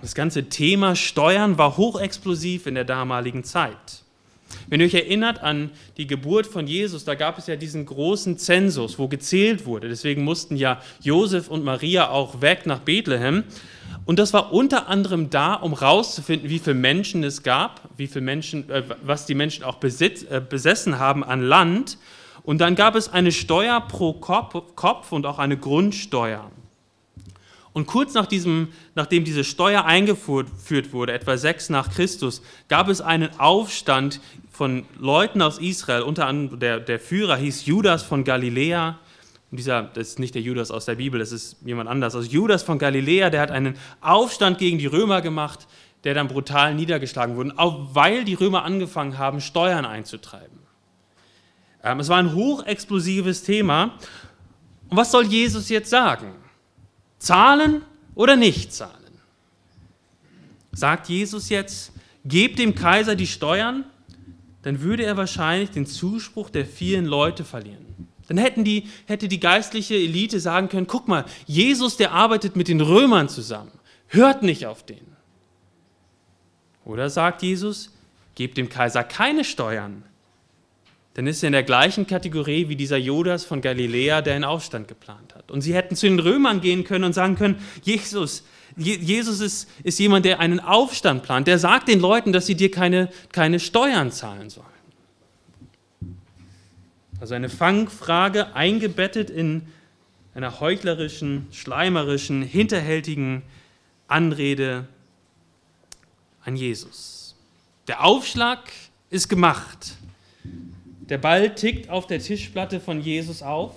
Das 0.00 0.14
ganze 0.14 0.48
Thema 0.48 0.96
Steuern 0.96 1.58
war 1.58 1.76
hochexplosiv 1.76 2.66
in 2.66 2.74
der 2.74 2.84
damaligen 2.84 3.44
Zeit. 3.44 4.02
Wenn 4.68 4.80
ihr 4.80 4.86
euch 4.86 4.94
erinnert 4.94 5.42
an 5.42 5.70
die 5.96 6.06
Geburt 6.06 6.46
von 6.46 6.66
Jesus, 6.66 7.04
da 7.04 7.14
gab 7.14 7.38
es 7.38 7.46
ja 7.46 7.56
diesen 7.56 7.86
großen 7.86 8.38
Zensus, 8.38 8.98
wo 8.98 9.08
gezählt 9.08 9.66
wurde. 9.66 9.88
Deswegen 9.88 10.24
mussten 10.24 10.56
ja 10.56 10.80
Josef 11.02 11.48
und 11.48 11.64
Maria 11.64 12.10
auch 12.10 12.40
weg 12.40 12.66
nach 12.66 12.80
Bethlehem. 12.80 13.44
Und 14.04 14.18
das 14.18 14.32
war 14.32 14.52
unter 14.52 14.88
anderem 14.88 15.30
da, 15.30 15.54
um 15.54 15.78
herauszufinden, 15.78 16.48
wie 16.48 16.58
viele 16.58 16.74
Menschen 16.74 17.22
es 17.22 17.42
gab, 17.42 17.88
wie 17.96 18.06
viele 18.06 18.24
Menschen, 18.24 18.68
äh, 18.70 18.82
was 19.02 19.26
die 19.26 19.34
Menschen 19.34 19.64
auch 19.64 19.76
besitz, 19.76 20.22
äh, 20.24 20.40
besessen 20.40 20.98
haben 20.98 21.22
an 21.22 21.42
Land. 21.42 21.98
Und 22.42 22.60
dann 22.60 22.74
gab 22.74 22.94
es 22.94 23.08
eine 23.12 23.32
Steuer 23.32 23.80
pro 23.80 24.14
Kopf 24.14 25.12
und 25.12 25.26
auch 25.26 25.38
eine 25.38 25.56
Grundsteuer. 25.56 26.50
Und 27.72 27.86
kurz 27.86 28.14
nach 28.14 28.26
diesem, 28.26 28.68
nachdem 28.94 29.24
diese 29.24 29.44
Steuer 29.44 29.84
eingeführt 29.84 30.92
wurde, 30.92 31.12
etwa 31.12 31.36
sechs 31.36 31.70
nach 31.70 31.90
Christus, 31.90 32.42
gab 32.68 32.88
es 32.88 33.00
einen 33.00 33.38
Aufstand 33.38 34.20
von 34.60 34.84
Leuten 34.98 35.40
aus 35.40 35.56
Israel, 35.56 36.02
unter 36.02 36.26
anderem 36.26 36.60
der, 36.60 36.80
der 36.80 37.00
Führer 37.00 37.38
hieß 37.38 37.64
Judas 37.64 38.02
von 38.02 38.24
Galiläa, 38.24 38.98
Und 39.50 39.56
dieser, 39.56 39.84
das 39.84 40.08
ist 40.08 40.18
nicht 40.18 40.34
der 40.34 40.42
Judas 40.42 40.70
aus 40.70 40.84
der 40.84 40.96
Bibel, 40.96 41.18
das 41.18 41.32
ist 41.32 41.56
jemand 41.64 41.88
anders. 41.88 42.14
Also 42.14 42.28
Judas 42.28 42.62
von 42.62 42.78
Galiläa, 42.78 43.30
der 43.30 43.40
hat 43.40 43.50
einen 43.50 43.78
Aufstand 44.02 44.58
gegen 44.58 44.76
die 44.76 44.84
Römer 44.84 45.22
gemacht, 45.22 45.66
der 46.04 46.12
dann 46.12 46.28
brutal 46.28 46.74
niedergeschlagen 46.74 47.36
wurde, 47.36 47.54
auch 47.56 47.94
weil 47.94 48.24
die 48.24 48.34
Römer 48.34 48.64
angefangen 48.64 49.16
haben, 49.16 49.40
Steuern 49.40 49.86
einzutreiben. 49.86 50.58
Ähm, 51.82 52.00
es 52.00 52.10
war 52.10 52.18
ein 52.18 52.34
hochexplosives 52.34 53.42
Thema. 53.42 53.94
Und 54.90 54.96
was 54.98 55.10
soll 55.10 55.24
Jesus 55.24 55.70
jetzt 55.70 55.88
sagen? 55.88 56.34
Zahlen 57.18 57.80
oder 58.14 58.36
nicht 58.36 58.74
zahlen? 58.74 59.22
Sagt 60.70 61.08
Jesus 61.08 61.48
jetzt, 61.48 61.94
gebt 62.26 62.58
dem 62.58 62.74
Kaiser 62.74 63.14
die 63.14 63.26
Steuern, 63.26 63.86
dann 64.62 64.82
würde 64.82 65.04
er 65.04 65.16
wahrscheinlich 65.16 65.70
den 65.70 65.86
Zuspruch 65.86 66.50
der 66.50 66.66
vielen 66.66 67.06
Leute 67.06 67.44
verlieren. 67.44 68.08
Dann 68.28 68.38
hätten 68.38 68.62
die, 68.62 68.84
hätte 69.06 69.26
die 69.26 69.40
geistliche 69.40 69.96
Elite 69.96 70.38
sagen 70.38 70.68
können, 70.68 70.86
guck 70.86 71.08
mal, 71.08 71.24
Jesus, 71.46 71.96
der 71.96 72.12
arbeitet 72.12 72.54
mit 72.54 72.68
den 72.68 72.80
Römern 72.80 73.28
zusammen. 73.28 73.72
Hört 74.06 74.42
nicht 74.42 74.66
auf 74.66 74.84
den. 74.84 75.16
Oder 76.84 77.10
sagt 77.10 77.42
Jesus, 77.42 77.92
gebt 78.34 78.56
dem 78.56 78.68
Kaiser 78.68 79.02
keine 79.02 79.44
Steuern. 79.44 80.04
Dann 81.14 81.26
ist 81.26 81.42
er 81.42 81.48
in 81.48 81.52
der 81.54 81.64
gleichen 81.64 82.06
Kategorie 82.06 82.68
wie 82.68 82.76
dieser 82.76 82.96
Judas 82.96 83.44
von 83.44 83.60
Galiläa, 83.60 84.22
der 84.22 84.34
einen 84.34 84.44
Aufstand 84.44 84.86
geplant 84.86 85.34
hat. 85.34 85.50
Und 85.50 85.62
sie 85.62 85.74
hätten 85.74 85.96
zu 85.96 86.06
den 86.06 86.20
Römern 86.20 86.60
gehen 86.60 86.84
können 86.84 87.04
und 87.04 87.12
sagen 87.12 87.34
können, 87.34 87.58
Jesus, 87.82 88.44
Jesus 88.76 89.40
ist, 89.40 89.68
ist 89.82 89.98
jemand, 89.98 90.24
der 90.24 90.40
einen 90.40 90.60
Aufstand 90.60 91.22
plant. 91.22 91.46
Der 91.46 91.58
sagt 91.58 91.88
den 91.88 92.00
Leuten, 92.00 92.32
dass 92.32 92.46
sie 92.46 92.54
dir 92.54 92.70
keine, 92.70 93.10
keine 93.32 93.60
Steuern 93.60 94.12
zahlen 94.12 94.50
sollen. 94.50 94.66
Also 97.20 97.34
eine 97.34 97.48
Fangfrage 97.48 98.54
eingebettet 98.54 99.28
in 99.28 99.66
einer 100.34 100.60
heuchlerischen, 100.60 101.46
schleimerischen, 101.50 102.42
hinterhältigen 102.42 103.42
Anrede 104.08 104.86
an 106.44 106.56
Jesus. 106.56 107.34
Der 107.88 108.04
Aufschlag 108.04 108.70
ist 109.10 109.28
gemacht. 109.28 109.96
Der 111.10 111.18
Ball 111.18 111.54
tickt 111.54 111.90
auf 111.90 112.06
der 112.06 112.20
Tischplatte 112.20 112.80
von 112.80 113.00
Jesus 113.00 113.42
auf. 113.42 113.74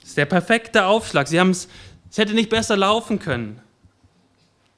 Das 0.00 0.10
ist 0.10 0.16
der 0.16 0.26
perfekte 0.26 0.86
Aufschlag. 0.86 1.28
Sie 1.28 1.38
haben 1.38 1.50
es, 1.50 1.68
es 2.12 2.18
hätte 2.18 2.34
nicht 2.34 2.50
besser 2.50 2.76
laufen 2.76 3.18
können. 3.18 3.60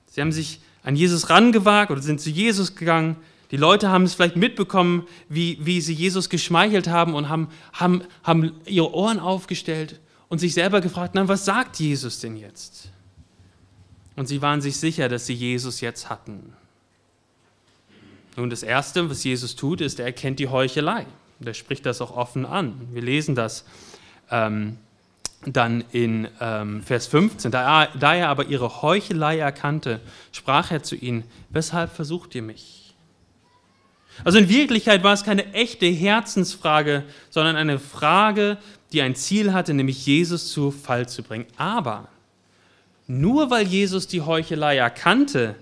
Sie 0.07 0.23
haben 0.23 0.33
sich 0.33 0.61
an 0.83 0.97
Jesus 0.97 1.29
rangewagt 1.29 1.91
oder 1.91 2.01
sind 2.01 2.23
zu 2.23 2.31
Jesus 2.31 2.77
gegangen 2.77 3.17
die 3.55 3.57
Leute 3.57 3.89
haben 3.89 4.03
es 4.03 4.15
vielleicht 4.15 4.35
mitbekommen, 4.35 5.07
wie, 5.29 5.59
wie 5.61 5.81
sie 5.81 5.93
Jesus 5.93 6.29
geschmeichelt 6.29 6.89
haben 6.89 7.15
und 7.15 7.29
haben, 7.29 7.51
haben, 7.73 8.03
haben 8.25 8.53
ihre 8.65 8.93
Ohren 8.93 9.21
aufgestellt 9.21 10.01
und 10.29 10.41
sich 10.41 10.55
selber 10.55 10.81
gefragt, 10.81 11.15
na, 11.15 11.29
was 11.29 11.45
sagt 11.45 11.79
Jesus 11.79 12.19
denn 12.19 12.37
jetzt? 12.37 12.91
Und 14.17 14.27
sie 14.27 14.43
waren 14.43 14.61
sich 14.61 14.77
sicher, 14.77 15.09
dass 15.09 15.27
sie 15.27 15.35
Jesus 15.35 15.81
jetzt 15.81 16.11
hatten. 16.11 16.53
Nun, 18.37 18.51
das 18.51 18.65
Erste, 18.65 19.09
was 19.09 19.23
Jesus 19.23 19.55
tut, 19.55 19.81
ist, 19.81 20.01
er 20.01 20.07
erkennt 20.07 20.41
die 20.41 20.49
Heuchelei. 20.49 21.07
Und 21.39 21.47
er 21.47 21.55
spricht 21.55 21.87
das 21.87 22.01
auch 22.01 22.17
offen 22.17 22.47
an. 22.47 22.89
Wir 22.93 23.03
lesen 23.03 23.37
das 23.37 23.65
ähm, 24.33 24.79
dann 25.53 25.85
in 25.93 26.29
ähm, 26.41 26.83
Vers 26.83 27.07
15. 27.07 27.51
Da, 27.51 27.87
da 27.87 28.15
er 28.15 28.29
aber 28.29 28.47
ihre 28.47 28.83
Heuchelei 28.83 29.39
erkannte, 29.39 30.01
sprach 30.33 30.71
er 30.71 30.83
zu 30.83 30.97
ihnen, 30.97 31.25
weshalb 31.51 31.95
versucht 31.95 32.35
ihr 32.35 32.43
mich? 32.43 32.95
Also 34.23 34.39
in 34.39 34.49
Wirklichkeit 34.49 35.03
war 35.03 35.13
es 35.13 35.25
keine 35.25 35.53
echte 35.53 35.87
Herzensfrage, 35.87 37.05
sondern 37.31 37.57
eine 37.57 37.79
Frage, 37.79 38.59
die 38.93 39.03
ein 39.03 39.17
Ziel 39.17 39.53
hatte, 39.53 39.75
nämlich 39.75 40.07
Jesus 40.07 40.53
zu 40.53 40.71
Fall 40.71 41.09
zu 41.09 41.23
bringen. 41.23 41.47
Aber 41.57 42.09
nur 43.07 43.51
weil 43.51 43.67
Jesus 43.67 44.07
die 44.07 44.23
Heuchelei 44.23 44.77
erkannte, 44.77 45.57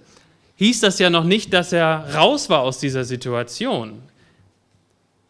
hieß 0.56 0.80
das 0.80 0.98
ja 0.98 1.10
noch 1.10 1.24
nicht, 1.24 1.52
dass 1.52 1.72
er 1.72 2.14
raus 2.14 2.50
war 2.50 2.60
aus 2.60 2.78
dieser 2.78 3.04
Situation. 3.04 4.02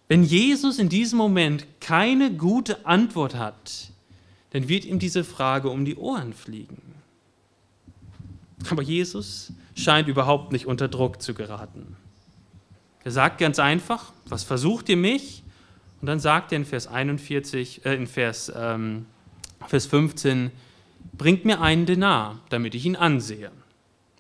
Wenn 0.08 0.24
Jesus 0.24 0.78
in 0.78 0.88
diesem 0.88 1.16
Moment 1.16 1.66
keine 1.80 2.32
gute 2.32 2.84
Antwort 2.84 3.36
hat, 3.36 3.91
dann 4.52 4.68
wird 4.68 4.84
ihm 4.84 4.98
diese 4.98 5.24
Frage 5.24 5.70
um 5.70 5.84
die 5.84 5.96
Ohren 5.96 6.34
fliegen. 6.34 6.82
Aber 8.70 8.82
Jesus 8.82 9.52
scheint 9.74 10.08
überhaupt 10.08 10.52
nicht 10.52 10.66
unter 10.66 10.88
Druck 10.88 11.22
zu 11.22 11.32
geraten. 11.34 11.96
Er 13.02 13.10
sagt 13.10 13.38
ganz 13.38 13.58
einfach, 13.58 14.12
was 14.26 14.44
versucht 14.44 14.88
ihr 14.88 14.96
mich? 14.96 15.42
Und 16.00 16.06
dann 16.06 16.20
sagt 16.20 16.52
er 16.52 16.56
in 16.56 16.64
Vers 16.64 16.86
41, 16.86 17.84
äh, 17.86 17.94
in 17.94 18.06
Vers, 18.06 18.52
ähm, 18.54 19.06
Vers 19.66 19.86
15, 19.86 20.50
bringt 21.12 21.44
mir 21.44 21.60
einen 21.60 21.86
Denar, 21.86 22.38
damit 22.50 22.74
ich 22.74 22.84
ihn 22.84 22.96
ansehe. 22.96 23.50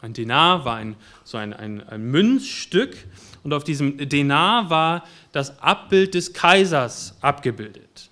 Ein 0.00 0.14
Denar 0.14 0.64
war 0.64 0.76
ein, 0.76 0.96
so 1.24 1.36
ein, 1.36 1.52
ein, 1.52 1.86
ein 1.86 2.02
Münzstück 2.10 2.96
und 3.44 3.52
auf 3.52 3.64
diesem 3.64 4.08
Denar 4.08 4.70
war 4.70 5.04
das 5.32 5.60
Abbild 5.60 6.14
des 6.14 6.32
Kaisers 6.32 7.16
abgebildet. 7.20 8.10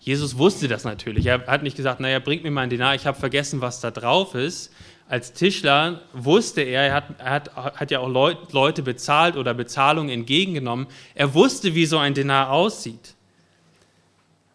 Jesus 0.00 0.38
wusste 0.38 0.66
das 0.66 0.84
natürlich. 0.84 1.26
Er 1.26 1.46
hat 1.46 1.62
nicht 1.62 1.76
gesagt, 1.76 2.00
naja, 2.00 2.18
bringt 2.18 2.42
mir 2.42 2.50
mal 2.50 2.62
einen 2.62 2.70
Denar, 2.70 2.94
ich 2.94 3.06
habe 3.06 3.18
vergessen, 3.18 3.60
was 3.60 3.80
da 3.80 3.90
drauf 3.90 4.34
ist, 4.34 4.72
als 5.10 5.32
Tischler 5.32 6.02
wusste 6.12 6.62
er, 6.62 6.84
er 6.84 6.94
hat, 6.94 7.04
er 7.18 7.30
hat, 7.30 7.54
hat 7.56 7.90
ja 7.90 7.98
auch 7.98 8.08
Leute 8.52 8.82
bezahlt 8.82 9.36
oder 9.36 9.54
Bezahlungen 9.54 10.08
entgegengenommen, 10.08 10.86
er 11.14 11.34
wusste, 11.34 11.74
wie 11.74 11.84
so 11.84 11.98
ein 11.98 12.14
Denar 12.14 12.50
aussieht. 12.50 13.14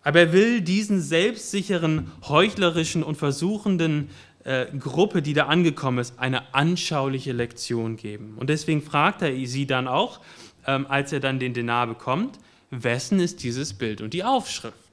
Aber 0.01 0.19
er 0.19 0.33
will 0.33 0.61
diesen 0.61 1.01
selbstsicheren, 1.01 2.11
heuchlerischen 2.27 3.03
und 3.03 3.15
versuchenden 3.15 4.09
äh, 4.45 4.67
Gruppe, 4.77 5.21
die 5.21 5.33
da 5.33 5.47
angekommen 5.47 5.97
ist, 5.97 6.19
eine 6.19 6.53
anschauliche 6.53 7.33
Lektion 7.33 7.97
geben. 7.97 8.35
Und 8.37 8.49
deswegen 8.49 8.81
fragt 8.81 9.23
er 9.23 9.35
sie 9.45 9.67
dann 9.67 9.87
auch, 9.87 10.21
ähm, 10.65 10.85
als 10.87 11.11
er 11.11 11.19
dann 11.19 11.37
den 11.37 11.53
Denar 11.53 11.87
bekommt, 11.87 12.39
wessen 12.71 13.19
ist 13.19 13.43
dieses 13.43 13.73
Bild 13.73 13.99
und 14.01 14.13
die 14.13 14.23
Aufschrift? 14.23 14.84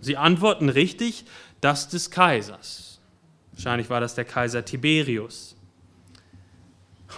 Sie 0.00 0.16
antworten 0.16 0.68
richtig, 0.68 1.24
das 1.60 1.88
des 1.88 2.10
Kaisers. 2.10 3.00
Wahrscheinlich 3.52 3.90
war 3.90 4.00
das 4.00 4.14
der 4.14 4.24
Kaiser 4.24 4.64
Tiberius. 4.64 5.56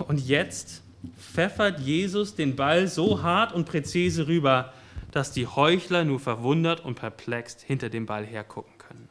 Und 0.08 0.26
jetzt 0.26 0.82
pfeffert 1.18 1.80
Jesus 1.80 2.34
den 2.34 2.56
Ball 2.56 2.88
so 2.88 3.22
hart 3.22 3.52
und 3.52 3.66
präzise 3.66 4.26
rüber, 4.26 4.72
dass 5.10 5.32
die 5.32 5.46
Heuchler 5.46 6.04
nur 6.04 6.20
verwundert 6.20 6.84
und 6.84 6.94
perplext 6.94 7.62
hinter 7.62 7.88
dem 7.88 8.06
Ball 8.06 8.24
hergucken 8.24 8.78
können. 8.78 9.08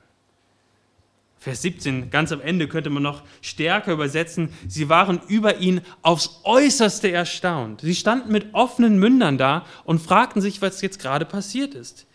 Vers 1.38 1.62
17, 1.62 2.10
ganz 2.10 2.34
am 2.34 2.42
Ende 2.42 2.68
könnte 2.68 2.90
man 2.90 3.04
noch 3.04 3.24
stärker 3.42 3.94
übersetzen, 3.94 4.50
sie 4.68 4.90
waren 4.90 5.22
über 5.30 5.58
ihn 5.58 5.82
aufs 6.02 6.42
äußerste 6.44 7.12
erstaunt. 7.12 7.82
Sie 7.82 7.96
standen 7.96 8.32
mit 8.32 8.54
offenen 8.54 9.00
Mündern 9.00 9.38
da 9.38 9.66
und 9.86 10.02
fragten 10.02 10.42
sich, 10.42 10.62
was 10.62 10.82
jetzt 10.82 11.00
gerade 11.00 11.26
passiert 11.26 11.76
ist. 11.76 12.08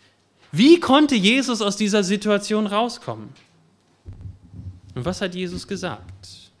Wie 0.57 0.79
konnte 0.79 1.15
Jesus 1.15 1.61
aus 1.61 1.75
dieser 1.75 2.01
Situation 2.01 2.65
rauskommen? 2.65 3.27
Und 4.93 5.03
was 5.03 5.19
hat 5.19 5.35
Jesus 5.35 5.67
gesagt? 5.67 6.51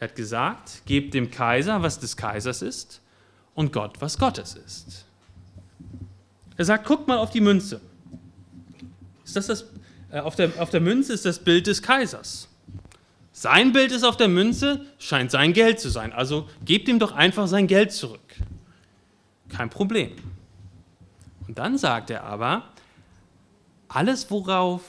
Er 0.00 0.08
hat 0.08 0.16
gesagt, 0.16 0.82
gebt 0.84 1.14
dem 1.14 1.30
Kaiser, 1.30 1.80
was 1.80 2.00
des 2.00 2.16
Kaisers 2.16 2.60
ist, 2.60 3.00
und 3.54 3.72
Gott, 3.72 4.00
was 4.00 4.18
Gottes 4.18 4.56
ist. 4.56 5.04
Er 6.56 6.64
sagt, 6.64 6.88
guckt 6.88 7.06
mal 7.06 7.18
auf 7.18 7.30
die 7.30 7.40
Münze. 7.40 7.80
Ist 9.24 9.36
das 9.36 9.46
das, 9.46 9.64
äh, 10.10 10.18
auf, 10.18 10.34
der, 10.34 10.50
auf 10.60 10.70
der 10.70 10.80
Münze 10.80 11.12
ist 11.12 11.24
das 11.24 11.38
Bild 11.38 11.68
des 11.68 11.82
Kaisers. 11.82 12.48
Sein 13.30 13.72
Bild 13.72 13.92
ist 13.92 14.02
auf 14.02 14.16
der 14.16 14.26
Münze, 14.26 14.84
scheint 14.98 15.30
sein 15.30 15.52
Geld 15.52 15.78
zu 15.78 15.88
sein. 15.88 16.12
Also 16.12 16.48
gebt 16.64 16.88
ihm 16.88 16.98
doch 16.98 17.12
einfach 17.12 17.46
sein 17.46 17.68
Geld 17.68 17.92
zurück. 17.92 18.34
Kein 19.50 19.70
Problem. 19.70 20.16
Und 21.46 21.58
dann 21.58 21.78
sagt 21.78 22.10
er 22.10 22.24
aber, 22.24 22.64
alles, 23.88 24.30
worauf 24.30 24.82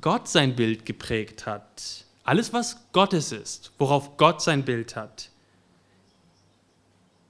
Gott 0.00 0.28
sein 0.28 0.56
Bild 0.56 0.86
geprägt 0.86 1.46
hat, 1.46 2.04
alles, 2.24 2.52
was 2.52 2.76
Gottes 2.92 3.32
ist, 3.32 3.72
worauf 3.78 4.16
Gott 4.16 4.42
sein 4.42 4.64
Bild 4.64 4.96
hat, 4.96 5.30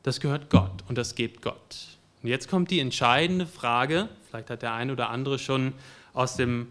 das 0.02 0.20
gehört 0.20 0.50
Gott 0.50 0.84
und 0.88 0.96
das 0.98 1.14
gibt 1.14 1.42
Gott. 1.42 1.98
Und 2.22 2.28
jetzt 2.28 2.48
kommt 2.48 2.70
die 2.70 2.80
entscheidende 2.80 3.46
Frage, 3.46 4.08
vielleicht 4.28 4.50
hat 4.50 4.62
der 4.62 4.74
eine 4.74 4.92
oder 4.92 5.10
andere 5.10 5.38
schon 5.38 5.74
aus 6.12 6.36
dem, 6.36 6.68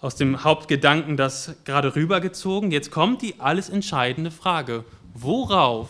aus 0.00 0.16
dem 0.16 0.44
Hauptgedanken 0.44 1.16
das 1.16 1.56
gerade 1.64 1.94
rübergezogen, 1.94 2.70
jetzt 2.70 2.90
kommt 2.90 3.22
die 3.22 3.38
alles 3.38 3.68
entscheidende 3.68 4.30
Frage, 4.30 4.84
worauf 5.14 5.88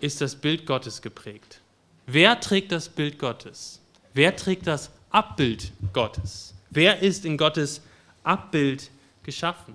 ist 0.00 0.20
das 0.20 0.36
Bild 0.36 0.66
Gottes 0.66 1.02
geprägt? 1.02 1.60
Wer 2.06 2.40
trägt 2.40 2.72
das 2.72 2.88
Bild 2.88 3.18
Gottes? 3.18 3.80
Wer 4.14 4.34
trägt 4.36 4.66
das 4.66 4.90
Abbild 5.10 5.72
Gottes? 5.92 6.54
Wer 6.70 7.02
ist 7.02 7.24
in 7.24 7.36
Gottes 7.36 7.82
Abbild 8.22 8.90
geschaffen. 9.22 9.74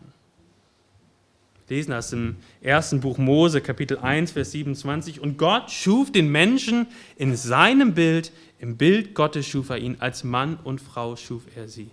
Lesen 1.68 1.92
das 1.92 2.14
im 2.14 2.38
ersten 2.62 3.00
Buch 3.00 3.18
Mose, 3.18 3.60
Kapitel 3.60 3.98
1, 3.98 4.32
Vers 4.32 4.52
27. 4.52 5.20
Und 5.20 5.38
Gott 5.38 5.72
schuf 5.72 6.12
den 6.12 6.32
Menschen 6.32 6.88
in 7.18 7.36
seinem 7.36 7.96
Bild, 7.96 8.32
im 8.60 8.78
Bild 8.78 9.16
Gottes 9.16 9.48
schuf 9.48 9.70
er 9.70 9.80
ihn, 9.80 9.98
als 10.00 10.24
Mann 10.24 10.58
und 10.64 10.80
Frau 10.80 11.16
schuf 11.16 11.44
er 11.56 11.68
sie. 11.68 11.90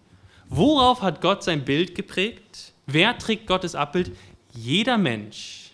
Worauf 0.48 1.00
hat 1.00 1.22
Gott 1.22 1.42
sein 1.42 1.64
Bild 1.64 1.94
geprägt? 1.94 2.74
Wer 2.86 3.16
trägt 3.16 3.46
Gottes 3.46 3.74
Abbild? 3.74 4.12
Jeder 4.52 4.98
Mensch. 4.98 5.70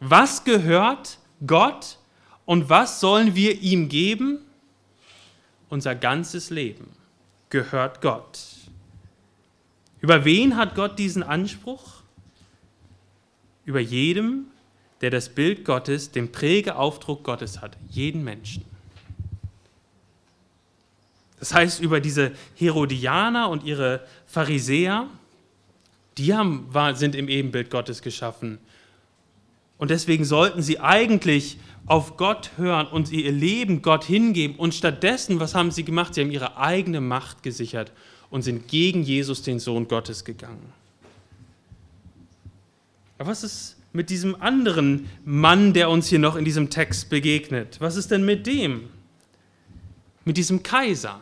Was 0.00 0.44
gehört 0.44 1.18
Gott 1.46 1.98
und 2.46 2.70
was 2.70 3.00
sollen 3.00 3.34
wir 3.34 3.60
ihm 3.60 3.90
geben? 3.90 4.38
Unser 5.68 5.94
ganzes 5.94 6.48
Leben 6.48 6.99
gehört 7.50 8.00
Gott. 8.00 8.38
Über 10.00 10.24
wen 10.24 10.56
hat 10.56 10.74
Gott 10.74 10.98
diesen 10.98 11.22
Anspruch? 11.22 12.00
Über 13.64 13.80
jedem, 13.80 14.46
der 15.02 15.10
das 15.10 15.28
Bild 15.28 15.64
Gottes, 15.64 16.10
den 16.10 16.32
Prägeaufdruck 16.32 17.22
Gottes 17.22 17.60
hat, 17.60 17.76
jeden 17.90 18.24
Menschen. 18.24 18.64
Das 21.38 21.54
heißt, 21.54 21.80
über 21.80 22.00
diese 22.00 22.32
Herodianer 22.56 23.48
und 23.48 23.64
ihre 23.64 24.06
Pharisäer, 24.26 25.06
die 26.18 26.34
haben, 26.34 26.68
sind 26.94 27.14
im 27.14 27.28
Ebenbild 27.28 27.70
Gottes 27.70 28.02
geschaffen. 28.02 28.58
Und 29.78 29.90
deswegen 29.90 30.26
sollten 30.26 30.60
sie 30.60 30.80
eigentlich 30.80 31.58
auf 31.90 32.16
Gott 32.16 32.52
hören 32.56 32.86
und 32.86 33.10
ihr 33.10 33.32
Leben 33.32 33.82
Gott 33.82 34.04
hingeben. 34.04 34.54
Und 34.56 34.76
stattdessen, 34.76 35.40
was 35.40 35.56
haben 35.56 35.72
sie 35.72 35.84
gemacht? 35.84 36.14
Sie 36.14 36.20
haben 36.20 36.30
ihre 36.30 36.56
eigene 36.56 37.00
Macht 37.00 37.42
gesichert 37.42 37.90
und 38.30 38.42
sind 38.42 38.68
gegen 38.68 39.02
Jesus, 39.02 39.42
den 39.42 39.58
Sohn 39.58 39.88
Gottes, 39.88 40.24
gegangen. 40.24 40.72
Aber 43.18 43.30
was 43.30 43.42
ist 43.42 43.76
mit 43.92 44.08
diesem 44.08 44.40
anderen 44.40 45.10
Mann, 45.24 45.72
der 45.72 45.90
uns 45.90 46.06
hier 46.06 46.20
noch 46.20 46.36
in 46.36 46.44
diesem 46.44 46.70
Text 46.70 47.10
begegnet? 47.10 47.80
Was 47.80 47.96
ist 47.96 48.12
denn 48.12 48.24
mit 48.24 48.46
dem? 48.46 48.88
Mit 50.24 50.36
diesem 50.36 50.62
Kaiser? 50.62 51.20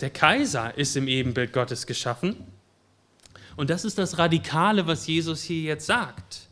Der 0.00 0.10
Kaiser 0.10 0.76
ist 0.76 0.96
im 0.96 1.06
Ebenbild 1.06 1.52
Gottes 1.52 1.86
geschaffen. 1.86 2.34
Und 3.54 3.70
das 3.70 3.84
ist 3.84 3.98
das 3.98 4.18
Radikale, 4.18 4.88
was 4.88 5.06
Jesus 5.06 5.44
hier 5.44 5.62
jetzt 5.62 5.86
sagt. 5.86 6.48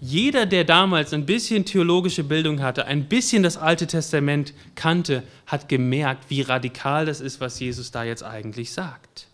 Jeder, 0.00 0.44
der 0.44 0.64
damals 0.64 1.12
ein 1.12 1.24
bisschen 1.24 1.64
theologische 1.64 2.22
Bildung 2.22 2.60
hatte, 2.60 2.86
ein 2.86 3.06
bisschen 3.06 3.42
das 3.42 3.56
Alte 3.56 3.86
Testament 3.86 4.52
kannte, 4.74 5.22
hat 5.46 5.68
gemerkt, 5.68 6.28
wie 6.28 6.42
radikal 6.42 7.06
das 7.06 7.20
ist, 7.20 7.40
was 7.40 7.58
Jesus 7.58 7.90
da 7.90 8.04
jetzt 8.04 8.22
eigentlich 8.22 8.72
sagt. 8.72 9.26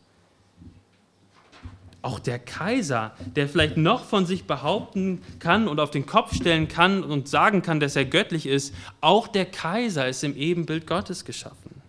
Auch 2.01 2.19
der 2.19 2.39
Kaiser, 2.39 3.13
der 3.37 3.49
vielleicht 3.49 3.77
noch 3.77 4.05
von 4.05 4.27
sich 4.27 4.45
behaupten 4.45 5.23
kann 5.39 5.69
und 5.69 5.79
auf 5.81 5.91
den 5.91 6.07
Kopf 6.07 6.35
stellen 6.35 6.69
kann 6.69 7.03
und 7.05 7.29
sagen 7.29 7.63
kann, 7.63 7.81
dass 7.81 7.97
er 7.97 8.05
göttlich 8.05 8.47
ist, 8.47 8.75
auch 9.01 9.29
der 9.29 9.47
Kaiser 9.47 10.09
ist 10.09 10.23
im 10.25 10.37
Ebenbild 10.37 10.87
Gottes 10.87 11.25
geschaffen. 11.25 11.83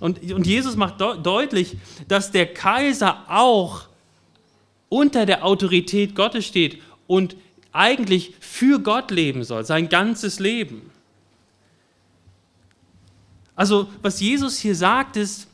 Und, 0.00 0.32
und 0.32 0.46
Jesus 0.46 0.76
macht 0.76 1.00
de 1.00 1.20
deutlich, 1.22 1.76
dass 2.08 2.32
der 2.32 2.52
Kaiser 2.52 3.24
auch 3.28 3.82
unter 4.88 5.26
der 5.26 5.44
Autorität 5.44 6.14
Gottes 6.14 6.46
steht 6.46 6.80
und 7.06 7.36
eigentlich 7.72 8.34
für 8.40 8.80
Gott 8.80 9.10
leben 9.10 9.44
soll, 9.44 9.64
sein 9.64 9.88
ganzes 9.88 10.38
Leben. 10.38 10.90
Also 13.54 13.88
was 14.02 14.20
Jesus 14.20 14.58
hier 14.58 14.74
sagt, 14.74 15.16
ist 15.16 15.48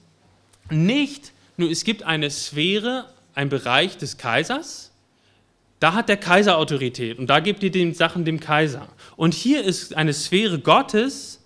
nicht, 0.70 1.32
nur 1.56 1.70
es 1.70 1.84
gibt 1.84 2.02
eine 2.02 2.30
Sphäre, 2.30 3.06
ein 3.34 3.48
Bereich 3.48 3.96
des 3.96 4.18
Kaisers, 4.18 4.90
da 5.80 5.94
hat 5.94 6.08
der 6.08 6.16
Kaiser 6.16 6.58
Autorität 6.58 7.18
und 7.18 7.28
da 7.28 7.40
gibt 7.40 7.62
ihr 7.62 7.70
den 7.70 7.94
Sachen 7.94 8.24
dem 8.24 8.38
Kaiser. 8.38 8.88
Und 9.16 9.34
hier 9.34 9.64
ist 9.64 9.96
eine 9.96 10.12
Sphäre 10.12 10.58
Gottes, 10.58 11.40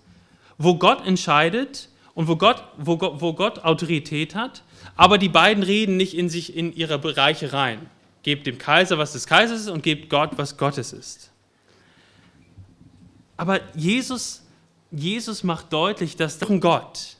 wo 0.57 0.75
Gott 0.75 1.05
entscheidet, 1.05 1.89
und 2.17 2.27
wo 2.27 2.35
Gott, 2.35 2.63
wo, 2.79 2.97
wo 2.99 3.33
Gott 3.33 3.63
Autorität 3.63 4.33
hat, 4.33 4.63
aber 4.95 5.19
die 5.19 5.29
beiden 5.29 5.61
reden 5.61 5.97
nicht 5.97 6.17
in 6.17 6.29
sich 6.29 6.55
in 6.57 6.75
ihre 6.75 6.97
Bereiche 6.97 7.53
rein. 7.53 7.91
Gebt 8.27 8.45
dem 8.45 8.57
Kaiser, 8.57 8.97
was 8.97 9.13
des 9.13 9.25
Kaisers 9.25 9.61
ist, 9.61 9.69
und 9.69 9.83
gebt 9.83 10.09
Gott, 10.09 10.31
was 10.35 10.57
Gottes 10.57 10.91
ist. 10.91 11.31
Aber 13.37 13.61
Jesus, 13.73 14.43
Jesus 14.91 15.45
macht 15.45 15.71
deutlich, 15.71 16.17
dass 16.17 16.37
Gott 16.59 17.15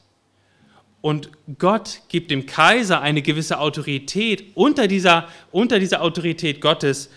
und 1.00 1.30
Gott 1.58 2.02
gibt 2.10 2.30
dem 2.30 2.44
Kaiser 2.44 3.00
eine 3.00 3.22
gewisse 3.22 3.58
Autorität, 3.58 4.54
unter 4.54 4.86
dieser, 4.86 5.28
unter 5.50 5.78
dieser 5.78 6.02
Autorität 6.02 6.60
Gottes 6.60 7.08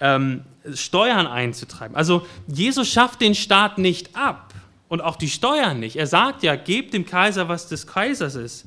ähm, 0.00 0.46
Steuern 0.72 1.26
einzutreiben. 1.26 1.94
Also 1.94 2.26
Jesus 2.46 2.88
schafft 2.88 3.20
den 3.20 3.34
Staat 3.34 3.76
nicht 3.76 4.16
ab 4.16 4.54
und 4.88 5.02
auch 5.02 5.16
die 5.16 5.28
Steuern 5.28 5.78
nicht. 5.78 5.96
Er 5.96 6.06
sagt 6.06 6.42
ja, 6.42 6.56
gebt 6.56 6.94
dem 6.94 7.04
Kaiser, 7.04 7.50
was 7.50 7.68
des 7.68 7.86
Kaisers 7.86 8.34
ist. 8.34 8.64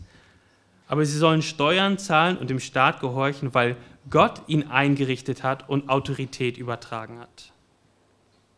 Aber 0.89 1.05
sie 1.05 1.17
sollen 1.17 1.41
Steuern 1.41 1.97
zahlen 1.97 2.35
und 2.37 2.49
dem 2.49 2.59
Staat 2.59 2.99
gehorchen, 2.99 3.53
weil 3.53 3.77
Gott 4.09 4.41
ihn 4.47 4.67
eingerichtet 4.67 5.43
hat 5.43 5.69
und 5.69 5.87
Autorität 5.87 6.57
übertragen 6.57 7.19
hat. 7.19 7.53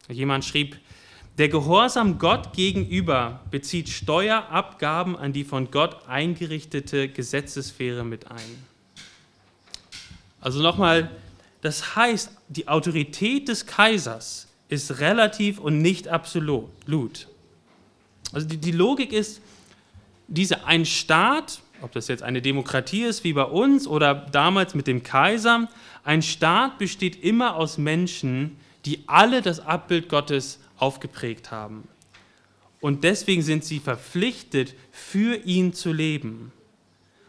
Jemand 0.07 0.43
schrieb, 0.45 0.79
der 1.37 1.49
Gehorsam 1.49 2.19
Gott 2.19 2.53
gegenüber 2.53 3.41
bezieht 3.51 3.89
Steuerabgaben 3.89 5.15
an 5.15 5.33
die 5.33 5.43
von 5.43 5.71
Gott 5.71 6.07
eingerichtete 6.07 7.09
Gesetzessphäre 7.09 8.03
mit 8.03 8.31
ein. 8.31 8.63
Also 10.39 10.61
nochmal, 10.61 11.11
das 11.61 11.95
heißt, 11.95 12.31
die 12.47 12.67
Autorität 12.67 13.47
des 13.47 13.65
Kaisers 13.65 14.47
ist 14.69 14.99
relativ 14.99 15.59
und 15.59 15.81
nicht 15.81 16.07
absolut. 16.07 17.27
Also 18.31 18.47
die, 18.47 18.57
die 18.57 18.71
Logik 18.71 19.11
ist, 19.11 19.41
diese, 20.27 20.65
ein 20.65 20.85
Staat, 20.85 21.61
ob 21.81 21.91
das 21.91 22.07
jetzt 22.07 22.23
eine 22.23 22.41
Demokratie 22.41 23.03
ist 23.03 23.23
wie 23.23 23.33
bei 23.33 23.43
uns 23.43 23.87
oder 23.87 24.13
damals 24.13 24.75
mit 24.75 24.87
dem 24.87 25.03
Kaiser, 25.03 25.67
ein 26.03 26.21
Staat 26.21 26.77
besteht 26.77 27.23
immer 27.23 27.55
aus 27.55 27.77
Menschen, 27.77 28.57
die 28.85 29.03
alle 29.07 29.41
das 29.41 29.59
Abbild 29.59 30.09
Gottes 30.09 30.59
aufgeprägt 30.77 31.51
haben. 31.51 31.87
Und 32.79 33.03
deswegen 33.03 33.43
sind 33.43 33.63
sie 33.63 33.79
verpflichtet, 33.79 34.73
für 34.91 35.35
ihn 35.35 35.73
zu 35.73 35.93
leben. 35.93 36.51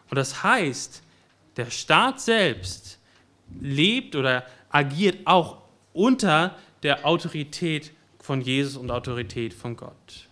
Und 0.09 0.17
das 0.17 0.43
heißt, 0.43 1.03
der 1.57 1.71
Staat 1.71 2.21
selbst 2.21 2.99
lebt 3.61 4.17
oder 4.17 4.47
agiert 4.71 5.27
auch 5.27 5.59
unter 5.93 6.57
der 6.83 7.07
Autorität 7.07 7.93
von 8.19 8.41
Jesus 8.41 8.77
und 8.77 8.91
Autorität 8.91 9.53
von 9.53 9.77
Gott. 9.77 10.29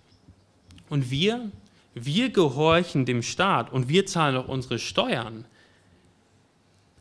Und 0.88 1.10
wir, 1.10 1.50
wir 1.94 2.30
gehorchen 2.30 3.04
dem 3.04 3.22
Staat 3.22 3.72
und 3.72 3.88
wir 3.88 4.06
zahlen 4.06 4.36
auch 4.36 4.48
unsere 4.48 4.78
Steuern. 4.78 5.44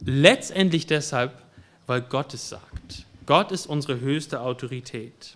Letztendlich 0.03 0.87
deshalb, 0.87 1.41
weil 1.85 2.01
Gott 2.01 2.33
es 2.33 2.49
sagt. 2.49 3.05
Gott 3.25 3.51
ist 3.51 3.67
unsere 3.67 3.99
höchste 3.99 4.41
Autorität. 4.41 5.35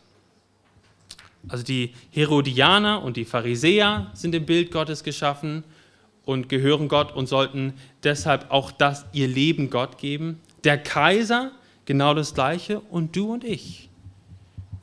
Also 1.48 1.63
die 1.63 1.94
Herodianer 2.12 3.04
und 3.04 3.18
die 3.18 3.26
Pharisäer 3.26 4.10
sind 4.13 4.34
im 4.34 4.46
Bild 4.46 4.72
Gottes 4.72 5.04
geschaffen 5.04 5.63
und 6.26 6.48
gehören 6.48 6.88
Gott 6.88 7.13
und 7.13 7.28
sollten 7.28 7.74
deshalb 8.04 8.50
auch 8.50 8.72
das 8.72 9.06
ihr 9.12 9.28
Leben 9.28 9.70
Gott 9.70 9.98
geben. 9.98 10.39
Der 10.63 10.78
Kaiser 10.78 11.52
genau 11.86 12.13
das 12.13 12.34
gleiche 12.34 12.80
und 12.80 13.16
du 13.16 13.34
und 13.34 13.44
ich. 13.44 13.89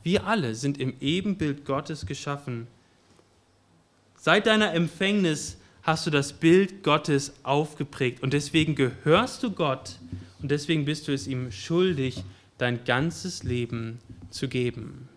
Wir 0.03 0.27
alle 0.27 0.55
sind 0.55 0.79
im 0.79 0.93
Ebenbild 1.01 1.65
Gottes 1.65 2.05
geschaffen 2.05 2.67
Seit 4.23 4.45
deiner 4.45 4.75
Empfängnis 4.75 5.57
hast 5.81 6.05
du 6.05 6.11
das 6.11 6.33
Bild 6.33 6.83
Gottes 6.83 7.33
aufgeprägt 7.41 8.21
und 8.21 8.33
deswegen 8.33 8.75
gehörst 8.75 9.41
du 9.41 9.49
Gott 9.49 9.97
und 10.43 10.51
deswegen 10.51 10.85
bist 10.85 11.07
du 11.07 11.11
es 11.11 11.25
ihm 11.25 11.51
schuldig, 11.51 12.23
dein 12.59 12.83
ganzes 12.85 13.41
Leben 13.41 13.97
zu 14.29 14.47
geben. 14.47 15.09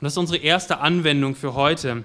das 0.00 0.14
ist 0.14 0.16
unsere 0.16 0.38
erste 0.38 0.78
Anwendung 0.78 1.34
für 1.34 1.52
heute. 1.52 2.04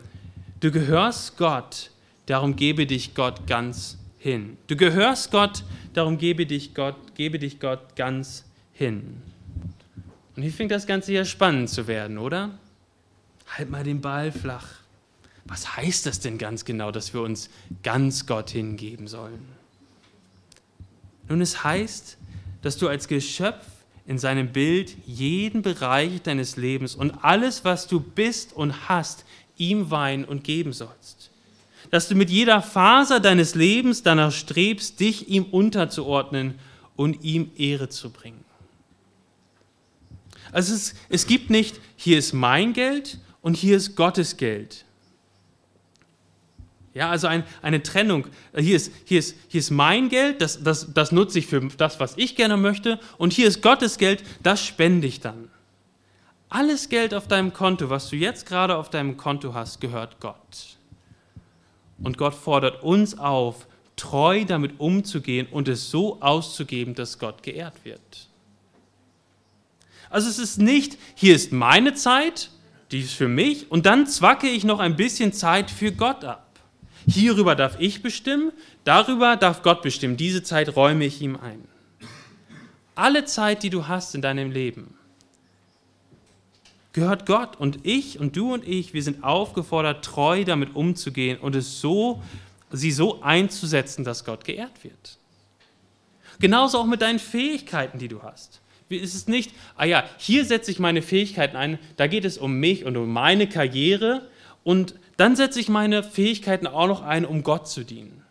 Du 0.59 0.69
gehörst 0.69 1.37
Gott, 1.37 1.91
darum 2.25 2.57
gebe 2.57 2.85
dich 2.85 3.15
Gott 3.15 3.47
ganz 3.47 3.97
hin. 4.17 4.57
Du 4.67 4.75
gehörst 4.75 5.31
Gott, 5.31 5.63
darum 5.93 6.17
gebe 6.17 6.45
dich 6.45 6.73
Gott, 6.73 7.15
gebe 7.15 7.39
dich 7.39 7.61
Gott 7.61 7.95
ganz 7.95 8.43
hin. 8.73 9.21
Und 10.35 10.43
hier 10.43 10.51
fängt 10.51 10.71
das 10.71 10.87
Ganze 10.87 11.13
ja 11.13 11.23
spannend 11.23 11.69
zu 11.69 11.87
werden, 11.87 12.17
oder? 12.17 12.59
Halt 13.47 13.69
mal 13.69 13.85
den 13.85 14.01
Ball 14.01 14.33
flach 14.33 14.85
was 15.47 15.77
heißt 15.77 16.05
das 16.05 16.19
denn 16.19 16.37
ganz 16.37 16.65
genau, 16.65 16.91
dass 16.91 17.13
wir 17.13 17.21
uns 17.21 17.49
ganz 17.83 18.25
Gott 18.25 18.49
hingeben 18.49 19.07
sollen? 19.07 19.45
Nun, 21.29 21.41
es 21.41 21.63
heißt, 21.63 22.17
dass 22.61 22.77
du 22.77 22.87
als 22.87 23.07
Geschöpf 23.07 23.65
in 24.05 24.17
seinem 24.17 24.51
Bild 24.51 24.95
jeden 25.05 25.61
Bereich 25.61 26.21
deines 26.21 26.57
Lebens 26.57 26.95
und 26.95 27.23
alles, 27.23 27.65
was 27.65 27.87
du 27.87 27.99
bist 27.99 28.53
und 28.53 28.89
hast, 28.89 29.25
ihm 29.57 29.89
weihen 29.89 30.25
und 30.25 30.43
geben 30.43 30.73
sollst. 30.73 31.31
Dass 31.91 32.07
du 32.07 32.15
mit 32.15 32.29
jeder 32.29 32.61
Faser 32.61 33.19
deines 33.19 33.55
Lebens 33.55 34.03
danach 34.03 34.31
strebst, 34.31 34.99
dich 34.99 35.29
ihm 35.29 35.45
unterzuordnen 35.45 36.55
und 36.95 37.23
ihm 37.23 37.51
Ehre 37.57 37.89
zu 37.89 38.09
bringen. 38.09 38.43
Also 40.51 40.73
es, 40.73 40.95
es 41.09 41.27
gibt 41.27 41.49
nicht, 41.49 41.79
hier 41.95 42.17
ist 42.17 42.33
mein 42.33 42.73
Geld 42.73 43.19
und 43.41 43.55
hier 43.55 43.77
ist 43.77 43.95
Gottes 43.95 44.37
Geld 44.37 44.85
Ja, 46.97 47.11
also 47.11 47.27
ein, 47.27 47.43
eine 47.61 47.83
Trennung. 47.83 48.25
Hier 48.57 48.75
ist, 48.75 48.91
hier, 49.05 49.19
ist, 49.19 49.35
hier 49.49 49.59
ist 49.59 49.69
mein 49.69 50.09
Geld, 50.09 50.41
das, 50.41 50.63
das, 50.63 50.91
das 50.95 51.11
nutze 51.11 51.37
ich 51.37 51.45
für 51.45 51.61
das, 51.77 51.99
was 51.99 52.17
ich 52.17 52.35
gerne 52.35 52.57
möchte. 52.57 52.99
Und 53.19 53.33
hier 53.33 53.47
ist 53.47 53.61
Gottes 53.61 53.99
Geld, 53.99 54.23
das 54.41 54.65
spende 54.65 55.05
ich 55.05 55.19
dann. 55.19 55.49
Alles 56.49 56.89
Geld 56.89 57.13
auf 57.13 57.27
deinem 57.27 57.53
Konto, 57.53 57.91
was 57.91 58.09
du 58.09 58.15
jetzt 58.15 58.47
gerade 58.47 58.75
auf 58.75 58.89
deinem 58.89 59.15
Konto 59.15 59.53
hast, 59.53 59.79
gehört 59.79 60.19
Gott. 60.19 60.77
Und 62.01 62.17
Gott 62.17 62.33
fordert 62.33 62.81
uns 62.81 63.19
auf, 63.19 63.67
treu 63.95 64.43
damit 64.45 64.79
umzugehen 64.79 65.47
und 65.51 65.67
es 65.67 65.91
so 65.91 66.19
auszugeben, 66.19 66.95
dass 66.95 67.19
Gott 67.19 67.43
geehrt 67.43 67.75
wird. 67.83 68.27
Also 70.09 70.29
es 70.29 70.39
ist 70.39 70.57
nicht, 70.57 70.97
hier 71.13 71.35
ist 71.35 71.51
meine 71.51 71.93
Zeit, 71.93 72.49
die 72.89 73.01
ist 73.01 73.13
für 73.13 73.27
mich, 73.27 73.69
und 73.69 73.85
dann 73.85 74.07
zwacke 74.07 74.47
ich 74.47 74.63
noch 74.63 74.79
ein 74.79 74.95
bisschen 74.95 75.31
Zeit 75.31 75.69
für 75.69 75.91
Gott 75.91 76.23
ab. 76.23 76.46
Hierüber 77.07 77.55
darf 77.55 77.77
ich 77.79 78.03
bestimmen, 78.03 78.51
darüber 78.83 79.37
darf 79.37 79.63
Gott 79.63 79.81
bestimmen. 79.81 80.17
Diese 80.17 80.43
Zeit 80.43 80.75
räume 80.75 81.05
ich 81.05 81.21
ihm 81.21 81.37
ein. 81.37 81.63
Alle 82.95 83.23
Zeit, 83.25 83.63
die 83.63 83.69
du 83.69 83.87
hast 83.87 84.13
in 84.13 84.21
deinem 84.21 84.51
Leben, 84.51 84.95
gehört 86.91 87.25
Gott. 87.25 87.55
Und 87.55 87.79
ich 87.83 88.19
und 88.19 88.35
du 88.35 88.53
und 88.53 88.67
ich, 88.67 88.93
wir 88.93 89.03
sind 89.03 89.23
aufgefordert, 89.23 90.03
treu 90.03 90.43
damit 90.43 90.75
umzugehen 90.75 91.37
und 91.37 91.55
es 91.55 91.79
so, 91.79 92.21
sie 92.71 92.91
so 92.91 93.21
einzusetzen, 93.21 94.03
dass 94.03 94.25
Gott 94.25 94.43
geehrt 94.43 94.83
wird. 94.83 95.17
Genauso 96.39 96.79
auch 96.79 96.85
mit 96.85 97.01
deinen 97.01 97.19
Fähigkeiten, 97.19 97.99
die 97.99 98.09
du 98.09 98.21
hast. 98.21 98.61
Es 98.89 99.15
ist 99.15 99.29
nicht, 99.29 99.51
ah 99.75 99.85
ja, 99.85 100.03
hier 100.17 100.43
setze 100.43 100.71
ich 100.71 100.79
meine 100.79 101.01
Fähigkeiten 101.01 101.55
ein, 101.55 101.79
da 101.97 102.07
geht 102.07 102.25
es 102.25 102.37
um 102.37 102.59
mich 102.59 102.83
und 102.83 102.97
um 102.97 103.11
meine 103.11 103.47
Karriere 103.47 104.27
und 104.63 104.95
dann 105.17 105.35
setze 105.35 105.59
ich 105.59 105.69
meine 105.69 106.03
Fähigkeiten 106.03 106.67
auch 106.67 106.87
noch 106.87 107.01
ein, 107.01 107.25
um 107.25 107.43
Gott 107.43 107.67
zu 107.67 107.83
dienen. 107.83 108.23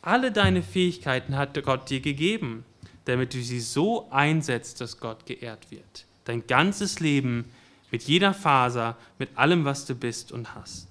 Alle 0.00 0.32
deine 0.32 0.62
Fähigkeiten 0.62 1.36
hat 1.36 1.62
Gott 1.62 1.88
dir 1.88 2.00
gegeben, 2.00 2.64
damit 3.04 3.34
du 3.34 3.42
sie 3.42 3.60
so 3.60 4.10
einsetzt, 4.10 4.80
dass 4.80 4.98
Gott 4.98 5.26
geehrt 5.26 5.70
wird 5.70 6.06
dein 6.24 6.46
ganzes 6.46 7.00
Leben 7.00 7.46
mit 7.90 8.04
jeder 8.04 8.32
Faser, 8.34 8.96
mit 9.18 9.36
allem, 9.36 9.64
was 9.64 9.84
du 9.84 9.94
bist 9.94 10.32
und 10.32 10.54
hast. 10.54 10.88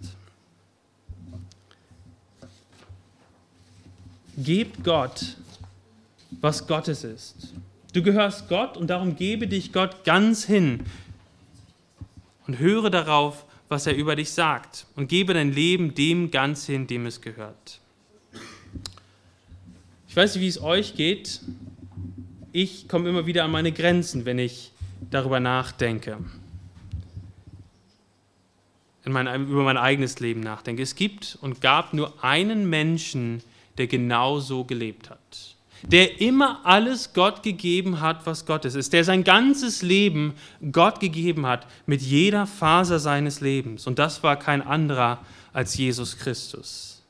Gebt 4.37 4.83
Gott, 4.83 5.37
was 6.41 6.67
Gottes 6.67 7.03
ist. 7.03 7.53
Du 7.93 8.01
gehörst 8.01 8.47
Gott 8.47 8.77
und 8.77 8.87
darum 8.87 9.15
gebe 9.15 9.47
dich 9.47 9.73
Gott 9.73 10.03
ganz 10.05 10.45
hin 10.45 10.85
und 12.47 12.59
höre 12.59 12.89
darauf, 12.89 13.45
was 13.71 13.87
er 13.87 13.95
über 13.95 14.17
dich 14.17 14.31
sagt 14.31 14.85
und 14.97 15.07
gebe 15.07 15.33
dein 15.33 15.53
Leben 15.53 15.95
dem 15.95 16.29
ganz 16.29 16.65
hin, 16.65 16.87
dem 16.87 17.05
es 17.05 17.21
gehört. 17.21 17.79
Ich 20.09 20.15
weiß 20.15 20.35
nicht, 20.35 20.43
wie 20.43 20.47
es 20.49 20.61
euch 20.61 20.95
geht. 20.95 21.39
Ich 22.51 22.89
komme 22.89 23.07
immer 23.07 23.25
wieder 23.25 23.45
an 23.45 23.51
meine 23.51 23.71
Grenzen, 23.71 24.25
wenn 24.25 24.39
ich 24.39 24.73
darüber 25.09 25.39
nachdenke, 25.39 26.17
mein, 29.05 29.47
über 29.47 29.63
mein 29.63 29.77
eigenes 29.77 30.19
Leben 30.19 30.41
nachdenke. 30.41 30.83
Es 30.83 30.95
gibt 30.95 31.37
und 31.39 31.61
gab 31.61 31.93
nur 31.93 32.21
einen 32.25 32.69
Menschen, 32.69 33.41
der 33.77 33.87
genau 33.87 34.41
so 34.41 34.65
gelebt 34.65 35.09
hat. 35.09 35.55
Der 35.83 36.21
immer 36.21 36.61
alles 36.63 37.13
Gott 37.13 37.43
gegeben 37.43 38.01
hat, 38.01 38.25
was 38.25 38.45
Gottes 38.45 38.75
ist. 38.75 38.93
Der 38.93 39.03
sein 39.03 39.23
ganzes 39.23 39.81
Leben 39.81 40.33
Gott 40.71 40.99
gegeben 40.99 41.45
hat, 41.45 41.67
mit 41.85 42.01
jeder 42.01 42.45
Faser 42.45 42.99
seines 42.99 43.41
Lebens. 43.41 43.87
Und 43.87 43.99
das 43.99 44.21
war 44.23 44.37
kein 44.37 44.61
anderer 44.61 45.19
als 45.53 45.75
Jesus 45.75 46.17
Christus. 46.17 47.01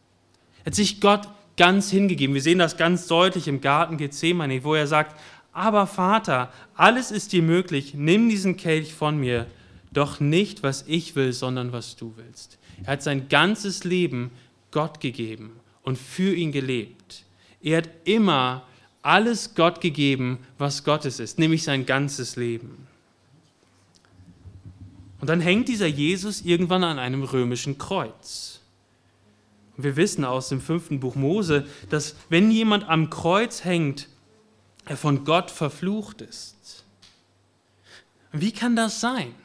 Er 0.63 0.67
hat 0.67 0.75
sich 0.75 1.01
Gott 1.01 1.27
ganz 1.57 1.89
hingegeben. 1.91 2.33
Wir 2.33 2.41
sehen 2.41 2.59
das 2.59 2.77
ganz 2.77 3.07
deutlich 3.07 3.47
im 3.47 3.61
Garten 3.61 3.97
Gethsemane, 3.97 4.63
wo 4.63 4.73
er 4.73 4.87
sagt, 4.87 5.19
aber 5.53 5.85
Vater, 5.85 6.51
alles 6.75 7.11
ist 7.11 7.33
dir 7.33 7.43
möglich, 7.43 7.93
nimm 7.93 8.29
diesen 8.29 8.57
Kelch 8.57 8.93
von 8.93 9.17
mir, 9.19 9.47
doch 9.91 10.19
nicht, 10.19 10.63
was 10.63 10.85
ich 10.87 11.15
will, 11.15 11.33
sondern 11.33 11.73
was 11.73 11.97
du 11.97 12.13
willst. 12.15 12.57
Er 12.83 12.93
hat 12.93 13.03
sein 13.03 13.27
ganzes 13.27 13.83
Leben 13.83 14.31
Gott 14.71 15.01
gegeben 15.01 15.51
und 15.83 15.97
für 15.97 16.33
ihn 16.33 16.51
gelebt. 16.51 17.25
Er 17.63 17.79
hat 17.79 17.89
immer 18.05 18.63
alles 19.01 19.55
Gott 19.55 19.81
gegeben, 19.81 20.39
was 20.57 20.83
Gottes 20.83 21.19
ist, 21.19 21.39
nämlich 21.39 21.63
sein 21.63 21.85
ganzes 21.85 22.35
Leben. 22.35 22.87
Und 25.19 25.29
dann 25.29 25.39
hängt 25.39 25.67
dieser 25.67 25.87
Jesus 25.87 26.41
irgendwann 26.41 26.83
an 26.83 26.97
einem 26.99 27.23
römischen 27.23 27.77
Kreuz. 27.77 28.59
Und 29.77 29.83
wir 29.83 29.95
wissen 29.95 30.25
aus 30.25 30.49
dem 30.49 30.61
fünften 30.61 30.99
Buch 30.99 31.15
Mose, 31.15 31.65
dass 31.89 32.15
wenn 32.29 32.51
jemand 32.51 32.89
am 32.89 33.09
Kreuz 33.09 33.63
hängt, 33.63 34.07
er 34.85 34.97
von 34.97 35.23
Gott 35.23 35.51
verflucht 35.51 36.21
ist. 36.21 36.83
Wie 38.31 38.51
kann 38.51 38.75
das 38.75 38.99
sein? 38.99 39.35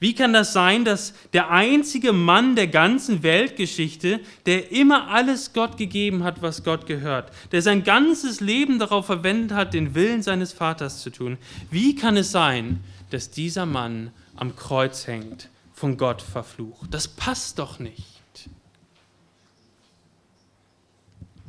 Wie 0.00 0.14
kann 0.14 0.32
das 0.32 0.52
sein, 0.52 0.84
dass 0.84 1.14
der 1.32 1.50
einzige 1.50 2.12
Mann 2.12 2.56
der 2.56 2.66
ganzen 2.66 3.22
Weltgeschichte, 3.22 4.20
der 4.46 4.72
immer 4.72 5.08
alles 5.08 5.52
Gott 5.52 5.76
gegeben 5.76 6.24
hat, 6.24 6.42
was 6.42 6.64
Gott 6.64 6.86
gehört, 6.86 7.30
der 7.52 7.62
sein 7.62 7.84
ganzes 7.84 8.40
Leben 8.40 8.78
darauf 8.78 9.06
verwendet 9.06 9.56
hat, 9.56 9.74
den 9.74 9.94
Willen 9.94 10.22
seines 10.22 10.52
Vaters 10.52 11.02
zu 11.02 11.10
tun, 11.10 11.38
wie 11.70 11.94
kann 11.94 12.16
es 12.16 12.30
sein, 12.32 12.82
dass 13.10 13.30
dieser 13.30 13.66
Mann 13.66 14.10
am 14.36 14.56
Kreuz 14.56 15.06
hängt, 15.06 15.48
von 15.72 15.96
Gott 15.96 16.22
verflucht? 16.22 16.92
Das 16.92 17.08
passt 17.08 17.58
doch 17.58 17.78
nicht. 17.78 18.14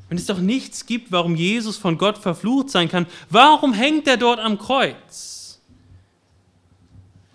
Wenn 0.08 0.18
es 0.18 0.28
doch 0.28 0.40
nichts 0.40 0.86
gibt, 0.86 1.12
warum 1.12 1.36
Jesus 1.36 1.78
von 1.78 1.98
Gott 1.98 2.18
verflucht 2.18 2.70
sein 2.70 2.90
kann, 2.90 3.08
warum 3.30 3.74
hängt 3.74 4.08
er 4.08 4.18
dort 4.18 4.40
am 4.40 4.60
Kreuz? 4.60 5.35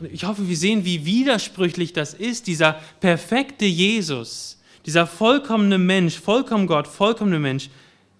Und 0.00 0.12
ich 0.12 0.24
hoffe, 0.24 0.48
wir 0.48 0.56
sehen, 0.56 0.84
wie 0.84 1.04
widersprüchlich 1.04 1.92
das 1.92 2.14
ist, 2.14 2.46
dieser 2.46 2.80
perfekte 3.00 3.66
Jesus, 3.66 4.58
dieser 4.86 5.06
vollkommene 5.06 5.78
Mensch, 5.78 6.18
vollkommen 6.18 6.66
Gott, 6.66 6.88
vollkommene 6.88 7.38
Mensch, 7.38 7.68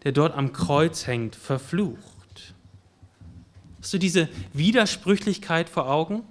der 0.04 0.12
dort 0.12 0.34
am 0.34 0.52
Kreuz 0.52 1.06
hängt, 1.06 1.34
verflucht. 1.34 2.54
Hast 3.80 3.94
du 3.94 3.98
diese 3.98 4.28
Widersprüchlichkeit 4.52 5.70
vor 5.70 5.90
Augen? 5.90 6.22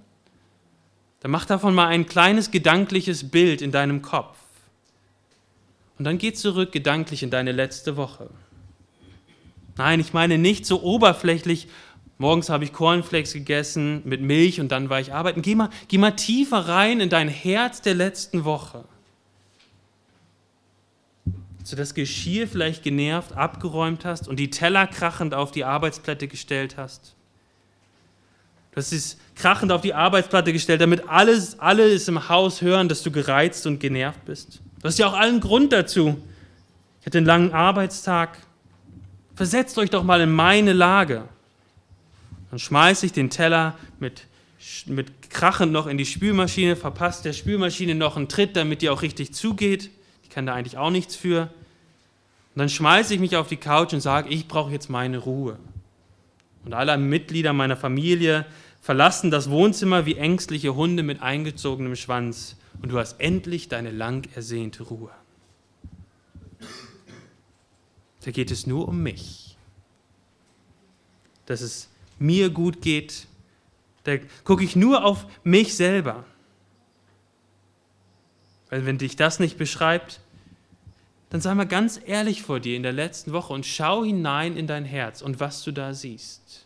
Dann 1.21 1.31
mach 1.31 1.45
davon 1.45 1.73
mal 1.73 1.87
ein 1.87 2.05
kleines 2.05 2.51
gedankliches 2.51 3.29
Bild 3.29 3.61
in 3.61 3.71
deinem 3.71 4.01
Kopf. 4.01 4.37
Und 5.97 6.05
dann 6.05 6.17
geh 6.17 6.31
zurück 6.31 6.71
gedanklich 6.71 7.23
in 7.23 7.29
deine 7.29 7.51
letzte 7.51 7.97
Woche. 7.97 8.29
Nein, 9.77 9.99
ich 9.99 10.13
meine 10.13 10.37
nicht 10.37 10.65
so 10.65 10.81
oberflächlich, 10.81 11.67
morgens 12.19 12.49
habe 12.49 12.65
ich 12.65 12.73
Cornflakes 12.73 13.33
gegessen 13.33 14.01
mit 14.05 14.21
Milch 14.21 14.59
und 14.61 14.71
dann 14.71 14.89
war 14.89 14.99
ich 14.99 15.13
arbeiten. 15.13 15.41
Geh 15.41 15.55
mal, 15.55 15.69
geh 15.87 15.97
mal 15.97 16.11
tiefer 16.11 16.67
rein 16.67 16.99
in 16.99 17.09
dein 17.09 17.29
Herz 17.29 17.81
der 17.81 17.95
letzten 17.95 18.45
Woche. 18.45 18.83
Dass 21.59 21.71
du 21.71 21.75
das 21.75 21.95
Geschirr 21.95 22.47
vielleicht 22.47 22.83
genervt 22.83 23.35
abgeräumt 23.35 24.05
hast 24.05 24.27
und 24.27 24.37
die 24.37 24.49
Teller 24.49 24.85
krachend 24.85 25.33
auf 25.33 25.51
die 25.51 25.63
Arbeitsplatte 25.63 26.27
gestellt 26.27 26.75
hast. 26.77 27.15
Du 28.71 28.77
hast 28.77 28.91
es 28.91 29.17
krachend 29.35 29.71
auf 29.71 29.81
die 29.81 29.93
Arbeitsplatte 29.93 30.53
gestellt, 30.53 30.81
damit 30.81 31.07
alles, 31.07 31.57
alles 31.59 32.07
im 32.07 32.29
Haus 32.29 32.61
hören, 32.61 32.89
dass 32.89 33.01
du 33.01 33.11
gereizt 33.11 33.65
und 33.65 33.79
genervt 33.79 34.25
bist. 34.25 34.61
Du 34.81 34.87
hast 34.87 34.99
ja 34.99 35.07
auch 35.07 35.13
allen 35.13 35.39
Grund 35.39 35.71
dazu. 35.71 36.21
Ich 36.99 37.05
hatte 37.05 37.17
einen 37.17 37.27
langen 37.27 37.53
Arbeitstag. 37.53 38.37
Versetzt 39.35 39.77
euch 39.77 39.89
doch 39.89 40.03
mal 40.03 40.19
in 40.19 40.31
meine 40.31 40.73
Lage. 40.73 41.29
Dann 42.49 42.59
schmeiße 42.59 43.05
ich 43.05 43.11
den 43.11 43.29
Teller 43.29 43.77
mit, 43.99 44.25
mit 44.87 45.29
Krachen 45.29 45.71
noch 45.71 45.87
in 45.87 45.97
die 45.97 46.05
Spülmaschine, 46.05 46.75
verpasst 46.75 47.25
der 47.25 47.33
Spülmaschine 47.33 47.95
noch 47.95 48.17
einen 48.17 48.27
Tritt, 48.27 48.55
damit 48.55 48.81
die 48.81 48.89
auch 48.89 49.01
richtig 49.01 49.33
zugeht. 49.33 49.91
Die 50.25 50.29
kann 50.29 50.45
da 50.45 50.53
eigentlich 50.53 50.77
auch 50.77 50.89
nichts 50.89 51.15
für. 51.15 51.43
Und 52.55 52.59
dann 52.59 52.69
schmeiße 52.69 53.13
ich 53.13 53.19
mich 53.19 53.35
auf 53.35 53.47
die 53.47 53.57
Couch 53.57 53.93
und 53.93 54.01
sage, 54.01 54.29
ich 54.29 54.47
brauche 54.47 54.71
jetzt 54.71 54.89
meine 54.89 55.19
Ruhe. 55.19 55.59
Und 56.65 56.73
alle 56.73 56.97
Mitglieder 56.97 57.53
meiner 57.53 57.77
Familie 57.77 58.45
verlassen 58.81 59.31
das 59.31 59.49
Wohnzimmer 59.49 60.05
wie 60.05 60.15
ängstliche 60.15 60.75
Hunde 60.75 61.03
mit 61.03 61.21
eingezogenem 61.21 61.95
Schwanz 61.95 62.55
und 62.81 62.91
du 62.91 62.97
hast 62.97 63.19
endlich 63.19 63.69
deine 63.69 63.91
lang 63.91 64.27
ersehnte 64.35 64.83
Ruhe. 64.83 65.11
Da 68.23 68.31
geht 68.31 68.51
es 68.51 68.67
nur 68.67 68.87
um 68.87 69.01
mich. 69.01 69.57
Dass 71.45 71.61
es 71.61 71.88
mir 72.19 72.49
gut 72.49 72.81
geht. 72.81 73.27
Da 74.03 74.17
gucke 74.43 74.63
ich 74.63 74.75
nur 74.75 75.03
auf 75.03 75.25
mich 75.43 75.75
selber. 75.75 76.25
Weil 78.69 78.85
wenn 78.85 78.97
dich 78.97 79.15
das 79.15 79.39
nicht 79.39 79.57
beschreibt, 79.57 80.19
dann 81.29 81.41
sei 81.41 81.53
mal 81.53 81.67
ganz 81.67 81.99
ehrlich 82.05 82.41
vor 82.41 82.59
dir 82.59 82.75
in 82.75 82.83
der 82.83 82.93
letzten 82.93 83.33
Woche 83.33 83.53
und 83.53 83.65
schau 83.65 84.03
hinein 84.03 84.57
in 84.57 84.67
dein 84.67 84.85
Herz 84.85 85.21
und 85.21 85.39
was 85.39 85.63
du 85.63 85.71
da 85.71 85.93
siehst. 85.93 86.65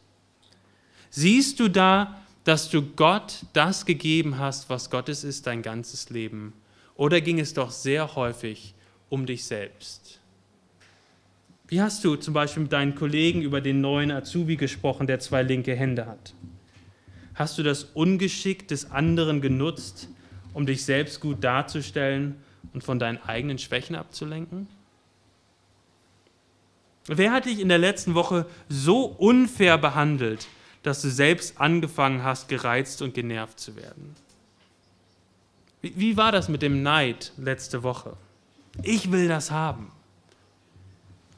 Siehst 1.10 1.60
du 1.60 1.70
da 1.70 2.24
dass 2.44 2.70
du 2.70 2.82
Gott 2.82 3.46
das 3.54 3.86
gegeben 3.86 4.38
hast, 4.38 4.70
was 4.70 4.90
Gottes 4.90 5.24
ist, 5.24 5.48
dein 5.48 5.62
ganzes 5.62 6.10
Leben? 6.10 6.54
Oder 6.96 7.22
ging 7.22 7.40
es 7.40 7.54
doch 7.54 7.72
sehr 7.72 8.16
häufig 8.16 8.74
um 9.10 9.26
dich 9.26 9.46
selbst? 9.46 10.20
Wie 11.74 11.82
hast 11.82 12.04
du 12.04 12.16
zum 12.16 12.36
Beispiel 12.36 12.62
mit 12.62 12.72
deinen 12.72 12.94
Kollegen 12.94 13.42
über 13.42 13.60
den 13.60 13.82
neuen 13.82 14.12
Azubi 14.12 14.58
gesprochen, 14.58 15.08
der 15.08 15.20
zwei 15.20 15.42
linke 15.42 15.76
Hände 15.76 16.06
hat? 16.06 16.36
Hast 17.34 17.58
du 17.58 17.64
das 17.64 17.86
Ungeschick 17.96 18.68
des 18.68 18.92
anderen 18.92 19.42
genutzt, 19.42 20.08
um 20.54 20.68
dich 20.68 20.86
selbst 20.86 21.20
gut 21.20 21.44
darzustellen 21.44 22.36
und 22.76 22.84
von 22.84 23.00
deinen 23.00 23.18
eigenen 23.24 23.58
Schwächen 23.58 23.96
abzulenken? 23.96 24.68
Wer 27.08 27.32
hat 27.32 27.46
dich 27.46 27.60
in 27.60 27.70
der 27.70 27.80
letzten 27.80 28.14
Woche 28.14 28.46
so 28.70 29.06
unfair 29.06 29.80
behandelt, 29.80 30.46
dass 30.84 31.02
du 31.02 31.10
selbst 31.10 31.60
angefangen 31.60 32.24
hast, 32.24 32.50
gereizt 32.50 33.02
und 33.02 33.16
genervt 33.16 33.60
zu 33.60 33.76
werden? 33.76 34.16
Wie, 35.82 36.18
war 36.18 36.32
das 36.32 36.50
mit 36.50 36.62
dem 36.62 36.84
Neid 36.84 37.32
letzte 37.36 37.82
Woche? 37.82 38.16
Ich 38.84 39.12
will 39.12 39.28
das 39.28 39.50
haben. 39.50 39.92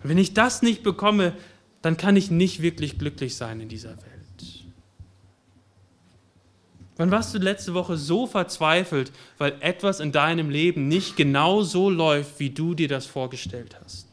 Wenn 0.03 0.17
ich 0.17 0.33
das 0.33 0.61
nicht 0.61 0.83
bekomme, 0.83 1.33
dann 1.81 1.97
kann 1.97 2.15
ich 2.15 2.31
nicht 2.31 2.61
wirklich 2.61 2.97
glücklich 2.97 3.35
sein 3.35 3.59
in 3.61 3.69
dieser 3.69 3.91
Welt. 3.91 4.15
Wann 6.97 7.11
warst 7.11 7.33
du 7.33 7.39
letzte 7.39 7.73
Woche 7.73 7.97
so 7.97 8.25
verzweifelt, 8.25 9.11
weil 9.37 9.57
etwas 9.59 9.99
in 9.99 10.11
deinem 10.11 10.49
Leben 10.49 10.87
nicht 10.87 11.17
genau 11.17 11.61
so 11.61 11.89
läuft, 11.89 12.39
wie 12.39 12.51
du 12.51 12.73
dir 12.73 12.87
das 12.87 13.05
vorgestellt 13.05 13.77
hast? 13.83 14.07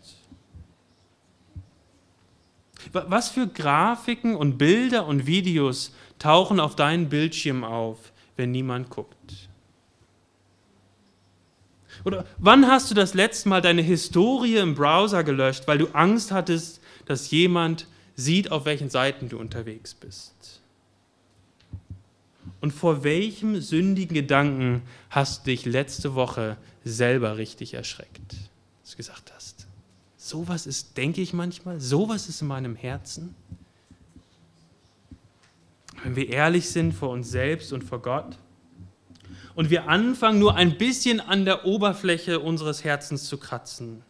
Was 2.92 3.31
für 3.31 3.47
Grafiken 3.47 4.35
und 4.35 4.59
Bilder 4.59 5.07
und 5.07 5.27
Videos 5.27 5.95
tauchen 6.18 6.59
auf 6.59 6.75
deinen 6.75 7.09
Bildschirm 7.09 7.62
auf, 7.62 8.12
wenn 8.37 8.51
niemand 8.51 8.90
guckt? 8.90 9.49
Oder 12.05 12.27
wann 12.38 12.67
hast 12.67 12.91
du 12.91 12.95
das 12.95 13.15
letzte 13.15 13.49
Mal 13.49 13.61
deine 13.61 13.83
Historie 13.83 14.57
im 14.57 14.75
Browser 14.75 15.25
gelöscht, 15.25 15.67
weil 15.67 15.79
du 15.79 15.88
Angst 15.93 16.33
hattest, 16.33 16.81
dass 17.07 17.31
jemand 17.31 17.87
sieht, 18.17 18.51
auf 18.51 18.65
welchen 18.65 18.91
Seiten 18.91 19.29
du 19.29 19.38
unterwegs 19.38 19.95
bist? 19.95 20.61
Und 22.61 22.73
vor 22.73 23.05
welchem 23.05 23.61
sündigen 23.61 24.15
Gedanken 24.15 24.83
hast 25.11 25.47
du 25.47 25.51
dich 25.51 25.65
letzte 25.65 26.15
Woche 26.15 26.57
selber 26.85 27.37
richtig 27.37 27.75
erschreckt? 27.75 28.35
Dass 28.83 28.93
du 28.93 28.97
gesagt 28.97 29.33
hast, 29.35 29.67
sowas 30.17 30.67
ist, 30.67 30.97
denke 30.97 31.21
ich 31.21 31.33
manchmal, 31.33 31.81
sowas 31.81 32.29
ist 32.29 32.43
in 32.43 32.49
meinem 32.49 32.77
Herzen. 32.77 33.35
Wenn 36.03 36.17
wir 36.17 36.29
ehrlich 36.29 36.69
sind 36.71 36.93
vor 36.93 37.11
uns 37.11 37.31
selbst 37.31 37.73
und 37.73 37.83
vor 37.83 38.01
Gott 38.01 38.38
und 39.55 39.71
wir 39.71 39.88
anfangen 39.88 40.38
nur 40.38 40.55
ein 40.55 40.79
bisschen 40.79 41.21
an 41.21 41.45
der 41.45 41.65
Oberfläche 41.65 42.41
unseres 42.41 42.85
Herzens 42.85 43.25
zu 43.25 43.38
kratzen, 43.38 44.03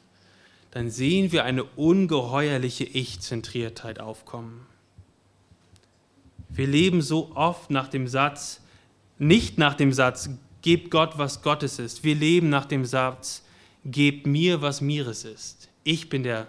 dann 0.71 0.91
sehen 0.91 1.33
wir 1.33 1.45
eine 1.45 1.65
ungeheuerliche 1.65 2.85
Ich-Zentriertheit 2.85 4.01
aufkommen. 4.01 4.67
Wir 6.49 6.67
leben 6.67 7.03
so 7.03 7.33
oft 7.35 7.71
nach 7.71 7.89
dem 7.89 8.09
Satz, 8.09 8.61
nicht 9.19 9.59
nach 9.59 9.75
dem 9.75 9.93
Satz, 9.93 10.31
gebt 10.63 10.91
Gott, 10.91 11.19
was 11.19 11.43
Gottes 11.43 11.79
ist. 11.79 12.05
Wir 12.05 12.15
leben 12.15 12.49
nach 12.49 12.67
dem 12.67 12.85
Satz, 12.85 13.43
gebt 13.85 14.27
mir, 14.27 14.63
was 14.63 14.81
mires 14.81 15.25
ist. 15.25 15.69
Ich 15.85 16.09
bin 16.09 16.23
der, 16.23 16.49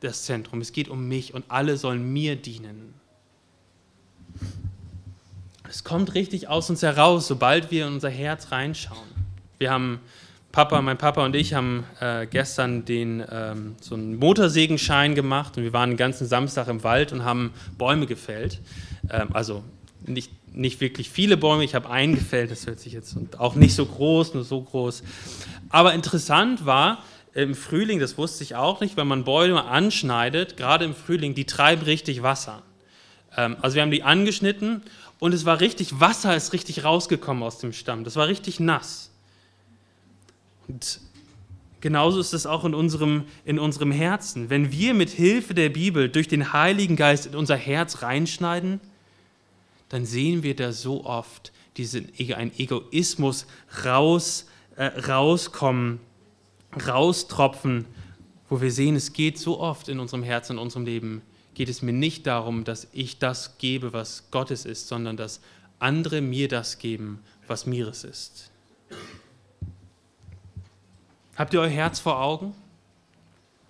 das 0.00 0.24
Zentrum. 0.24 0.60
Es 0.60 0.72
geht 0.72 0.88
um 0.88 1.08
mich 1.08 1.34
und 1.34 1.44
alle 1.48 1.76
sollen 1.76 2.12
mir 2.12 2.36
dienen. 2.36 2.94
Es 5.70 5.84
kommt 5.84 6.14
richtig 6.14 6.48
aus 6.48 6.70
uns 6.70 6.82
heraus, 6.82 7.28
sobald 7.28 7.70
wir 7.70 7.86
in 7.86 7.94
unser 7.94 8.08
Herz 8.08 8.52
reinschauen. 8.52 9.06
Wir 9.58 9.70
haben, 9.70 10.00
Papa, 10.50 10.80
mein 10.80 10.96
Papa 10.96 11.22
und 11.26 11.36
ich 11.36 11.52
haben 11.52 11.84
äh, 12.00 12.26
gestern 12.26 12.86
den, 12.86 13.22
ähm, 13.30 13.74
so 13.78 13.94
einen 13.94 14.16
Motorsägenschein 14.16 15.14
gemacht 15.14 15.58
und 15.58 15.64
wir 15.64 15.74
waren 15.74 15.90
den 15.90 15.98
ganzen 15.98 16.26
Samstag 16.26 16.68
im 16.68 16.84
Wald 16.84 17.12
und 17.12 17.22
haben 17.22 17.52
Bäume 17.76 18.06
gefällt. 18.06 18.60
Ähm, 19.10 19.28
also 19.34 19.62
nicht, 20.06 20.32
nicht 20.54 20.80
wirklich 20.80 21.10
viele 21.10 21.36
Bäume, 21.36 21.64
ich 21.64 21.74
habe 21.74 21.90
einen 21.90 22.14
gefällt, 22.14 22.50
das 22.50 22.66
hört 22.66 22.80
sich 22.80 22.94
jetzt 22.94 23.14
und 23.14 23.38
auch 23.38 23.54
nicht 23.54 23.74
so 23.74 23.84
groß, 23.84 24.32
nur 24.32 24.44
so 24.44 24.62
groß. 24.62 25.02
Aber 25.68 25.92
interessant 25.92 26.64
war, 26.64 27.02
im 27.34 27.54
Frühling, 27.54 28.00
das 28.00 28.16
wusste 28.16 28.42
ich 28.42 28.56
auch 28.56 28.80
nicht, 28.80 28.96
wenn 28.96 29.06
man 29.06 29.24
Bäume 29.24 29.66
anschneidet, 29.66 30.56
gerade 30.56 30.86
im 30.86 30.94
Frühling, 30.94 31.34
die 31.34 31.44
treiben 31.44 31.82
richtig 31.82 32.22
Wasser. 32.22 32.62
Ähm, 33.36 33.56
also 33.60 33.74
wir 33.74 33.82
haben 33.82 33.90
die 33.90 34.02
angeschnitten 34.02 34.82
und 35.20 35.34
es 35.34 35.44
war 35.44 35.60
richtig, 35.60 36.00
Wasser 36.00 36.36
ist 36.36 36.52
richtig 36.52 36.84
rausgekommen 36.84 37.42
aus 37.42 37.58
dem 37.58 37.72
Stamm. 37.72 38.04
Das 38.04 38.16
war 38.16 38.28
richtig 38.28 38.60
nass. 38.60 39.10
Und 40.68 41.00
genauso 41.80 42.20
ist 42.20 42.34
es 42.34 42.46
auch 42.46 42.64
in 42.64 42.74
unserem, 42.74 43.24
in 43.44 43.58
unserem 43.58 43.90
Herzen. 43.90 44.48
Wenn 44.50 44.70
wir 44.70 44.94
mit 44.94 45.10
Hilfe 45.10 45.54
der 45.54 45.70
Bibel 45.70 46.08
durch 46.08 46.28
den 46.28 46.52
Heiligen 46.52 46.94
Geist 46.94 47.26
in 47.26 47.34
unser 47.34 47.56
Herz 47.56 48.02
reinschneiden, 48.02 48.80
dann 49.88 50.04
sehen 50.04 50.42
wir 50.42 50.54
da 50.54 50.72
so 50.72 51.04
oft 51.04 51.52
diesen, 51.76 52.12
ein 52.34 52.52
Egoismus 52.58 53.46
raus, 53.84 54.46
äh, 54.76 54.84
rauskommen, 54.84 56.00
raustropfen, 56.86 57.86
wo 58.48 58.60
wir 58.60 58.70
sehen, 58.70 58.96
es 58.96 59.12
geht 59.12 59.38
so 59.38 59.60
oft 59.60 59.88
in 59.88 59.98
unserem 59.98 60.22
Herzen, 60.22 60.54
in 60.54 60.58
unserem 60.58 60.84
Leben, 60.84 61.22
geht 61.58 61.68
es 61.68 61.82
mir 61.82 61.92
nicht 61.92 62.28
darum, 62.28 62.62
dass 62.62 62.86
ich 62.92 63.18
das 63.18 63.58
gebe, 63.58 63.92
was 63.92 64.30
Gottes 64.30 64.64
ist, 64.64 64.86
sondern 64.86 65.16
dass 65.16 65.40
andere 65.80 66.20
mir 66.20 66.46
das 66.46 66.78
geben, 66.78 67.18
was 67.48 67.66
mires 67.66 68.04
ist. 68.04 68.52
Habt 71.34 71.52
ihr 71.52 71.60
euer 71.60 71.68
Herz 71.68 71.98
vor 71.98 72.20
Augen? 72.20 72.54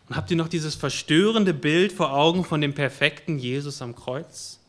Und 0.06 0.16
habt 0.16 0.30
ihr 0.30 0.36
noch 0.36 0.48
dieses 0.48 0.74
verstörende 0.74 1.54
Bild 1.54 1.92
vor 1.92 2.12
Augen 2.12 2.44
von 2.44 2.60
dem 2.60 2.74
perfekten 2.74 3.38
Jesus 3.38 3.80
am 3.80 3.96
Kreuz? 3.96 4.60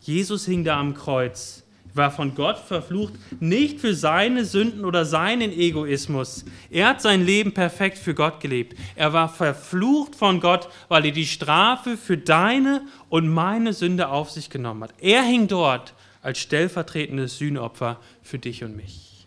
Jesus 0.00 0.46
hing 0.46 0.64
da 0.64 0.80
am 0.80 0.94
Kreuz, 0.94 1.64
war 1.94 2.10
von 2.10 2.34
Gott 2.34 2.58
verflucht, 2.58 3.14
nicht 3.40 3.80
für 3.80 3.94
seine 3.94 4.44
Sünden 4.44 4.84
oder 4.84 5.04
seinen 5.04 5.52
Egoismus. 5.52 6.44
Er 6.70 6.88
hat 6.88 7.02
sein 7.02 7.24
Leben 7.24 7.52
perfekt 7.52 7.98
für 7.98 8.14
Gott 8.14 8.40
gelebt. 8.40 8.76
Er 8.94 9.12
war 9.12 9.28
verflucht 9.28 10.14
von 10.14 10.40
Gott, 10.40 10.68
weil 10.88 11.06
er 11.06 11.12
die 11.12 11.26
Strafe 11.26 11.96
für 11.96 12.18
deine 12.18 12.82
und 13.08 13.28
meine 13.28 13.72
Sünde 13.72 14.08
auf 14.08 14.30
sich 14.30 14.50
genommen 14.50 14.84
hat. 14.84 14.94
Er 14.98 15.22
hing 15.22 15.48
dort 15.48 15.94
als 16.22 16.38
stellvertretendes 16.38 17.38
Sühnopfer 17.38 17.98
für 18.22 18.38
dich 18.38 18.62
und 18.62 18.76
mich. 18.76 19.26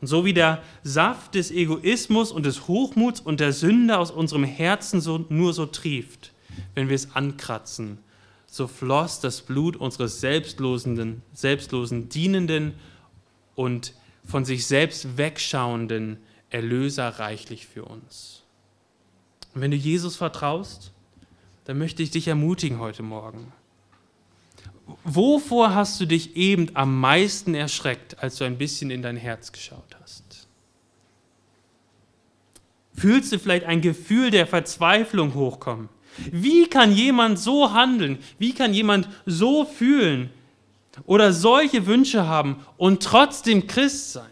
Und 0.00 0.08
so 0.08 0.24
wie 0.24 0.34
der 0.34 0.62
Saft 0.82 1.36
des 1.36 1.50
Egoismus 1.50 2.32
und 2.32 2.44
des 2.44 2.66
Hochmuts 2.66 3.20
und 3.20 3.38
der 3.38 3.52
Sünde 3.52 3.98
aus 3.98 4.10
unserem 4.10 4.44
Herzen 4.44 5.00
so, 5.00 5.24
nur 5.28 5.52
so 5.52 5.66
trieft, 5.66 6.32
wenn 6.74 6.88
wir 6.88 6.96
es 6.96 7.14
ankratzen 7.14 7.98
so 8.52 8.68
floss 8.68 9.18
das 9.18 9.40
Blut 9.40 9.76
unseres 9.76 10.20
selbstlosen, 10.20 11.22
selbstlosen, 11.32 12.10
dienenden 12.10 12.74
und 13.54 13.94
von 14.26 14.44
sich 14.44 14.66
selbst 14.66 15.16
wegschauenden 15.16 16.18
Erlöser 16.50 17.08
reichlich 17.08 17.66
für 17.66 17.86
uns. 17.86 18.42
Und 19.54 19.62
wenn 19.62 19.70
du 19.70 19.76
Jesus 19.78 20.16
vertraust, 20.16 20.92
dann 21.64 21.78
möchte 21.78 22.02
ich 22.02 22.10
dich 22.10 22.28
ermutigen 22.28 22.78
heute 22.78 23.02
Morgen. 23.02 23.54
Wovor 25.02 25.74
hast 25.74 25.98
du 25.98 26.04
dich 26.04 26.36
eben 26.36 26.76
am 26.76 27.00
meisten 27.00 27.54
erschreckt, 27.54 28.22
als 28.22 28.36
du 28.36 28.44
ein 28.44 28.58
bisschen 28.58 28.90
in 28.90 29.00
dein 29.00 29.16
Herz 29.16 29.52
geschaut 29.52 29.96
hast? 30.02 30.46
Fühlst 32.94 33.32
du 33.32 33.38
vielleicht 33.38 33.64
ein 33.64 33.80
Gefühl 33.80 34.30
der 34.30 34.46
Verzweiflung 34.46 35.32
hochkommen? 35.32 35.88
Wie 36.30 36.66
kann 36.66 36.92
jemand 36.92 37.38
so 37.38 37.72
handeln? 37.72 38.18
Wie 38.38 38.52
kann 38.52 38.74
jemand 38.74 39.08
so 39.26 39.64
fühlen 39.64 40.30
oder 41.06 41.32
solche 41.32 41.86
Wünsche 41.86 42.26
haben 42.26 42.56
und 42.76 43.02
trotzdem 43.02 43.66
Christ 43.66 44.12
sein? 44.12 44.26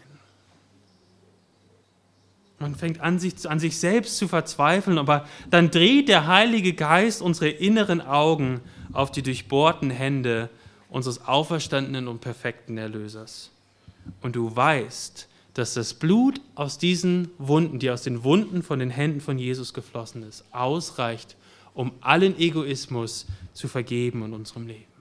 Man 2.59 2.75
fängt 2.75 3.01
an 3.01 3.17
sich, 3.17 3.49
an 3.49 3.59
sich 3.59 3.79
selbst 3.79 4.17
zu 4.17 4.27
verzweifeln, 4.27 4.99
aber 4.99 5.27
dann 5.49 5.71
dreht 5.71 6.07
der 6.07 6.27
Heilige 6.27 6.73
Geist 6.73 7.21
unsere 7.23 7.49
inneren 7.49 8.01
Augen 8.01 8.61
auf 8.93 9.11
die 9.11 9.23
durchbohrten 9.23 9.89
Hände 9.89 10.49
unseres 10.87 11.25
auferstandenen 11.25 12.07
und 12.07 12.21
perfekten 12.21 12.77
Erlösers. 12.77 13.49
Und 14.21 14.35
du 14.35 14.55
weißt, 14.55 15.27
dass 15.53 15.73
das 15.73 15.93
Blut 15.95 16.39
aus 16.53 16.77
diesen 16.77 17.29
Wunden, 17.37 17.79
die 17.79 17.89
aus 17.89 18.03
den 18.03 18.23
Wunden 18.23 18.61
von 18.61 18.79
den 18.79 18.89
Händen 18.89 19.21
von 19.21 19.39
Jesus 19.39 19.73
geflossen 19.73 20.23
ist, 20.23 20.45
ausreicht, 20.51 21.35
um 21.73 21.91
allen 22.01 22.37
Egoismus 22.37 23.27
zu 23.53 23.67
vergeben 23.67 24.23
in 24.23 24.33
unserem 24.33 24.67
Leben. 24.67 24.91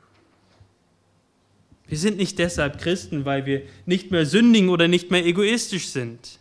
Wir 1.89 1.99
sind 1.99 2.19
nicht 2.19 2.39
deshalb 2.39 2.81
Christen, 2.81 3.25
weil 3.25 3.47
wir 3.47 3.63
nicht 3.85 4.13
mehr 4.13 4.25
sündigen 4.25 4.69
oder 4.69 4.87
nicht 4.87 5.11
mehr 5.11 5.27
egoistisch 5.27 5.89
sind. 5.89 6.39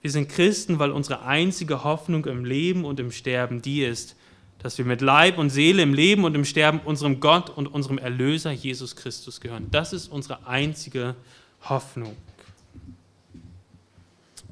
Wir 0.00 0.10
sind 0.10 0.30
Christen, 0.30 0.78
weil 0.78 0.90
unsere 0.90 1.22
einzige 1.22 1.84
Hoffnung 1.84 2.24
im 2.24 2.46
Leben 2.46 2.86
und 2.86 2.98
im 2.98 3.12
Sterben 3.12 3.60
die 3.60 3.82
ist, 3.82 4.16
dass 4.62 4.78
wir 4.78 4.86
mit 4.86 5.02
Leib 5.02 5.36
und 5.36 5.50
Seele 5.50 5.82
im 5.82 5.92
Leben 5.92 6.24
und 6.24 6.34
im 6.34 6.46
Sterben 6.46 6.80
unserem 6.84 7.20
Gott 7.20 7.50
und 7.50 7.66
unserem 7.66 7.98
Erlöser 7.98 8.52
Jesus 8.52 8.96
Christus 8.96 9.40
gehören. 9.40 9.66
Das 9.70 9.92
ist 9.92 10.08
unsere 10.08 10.46
einzige 10.46 11.14
Hoffnung. 11.62 12.16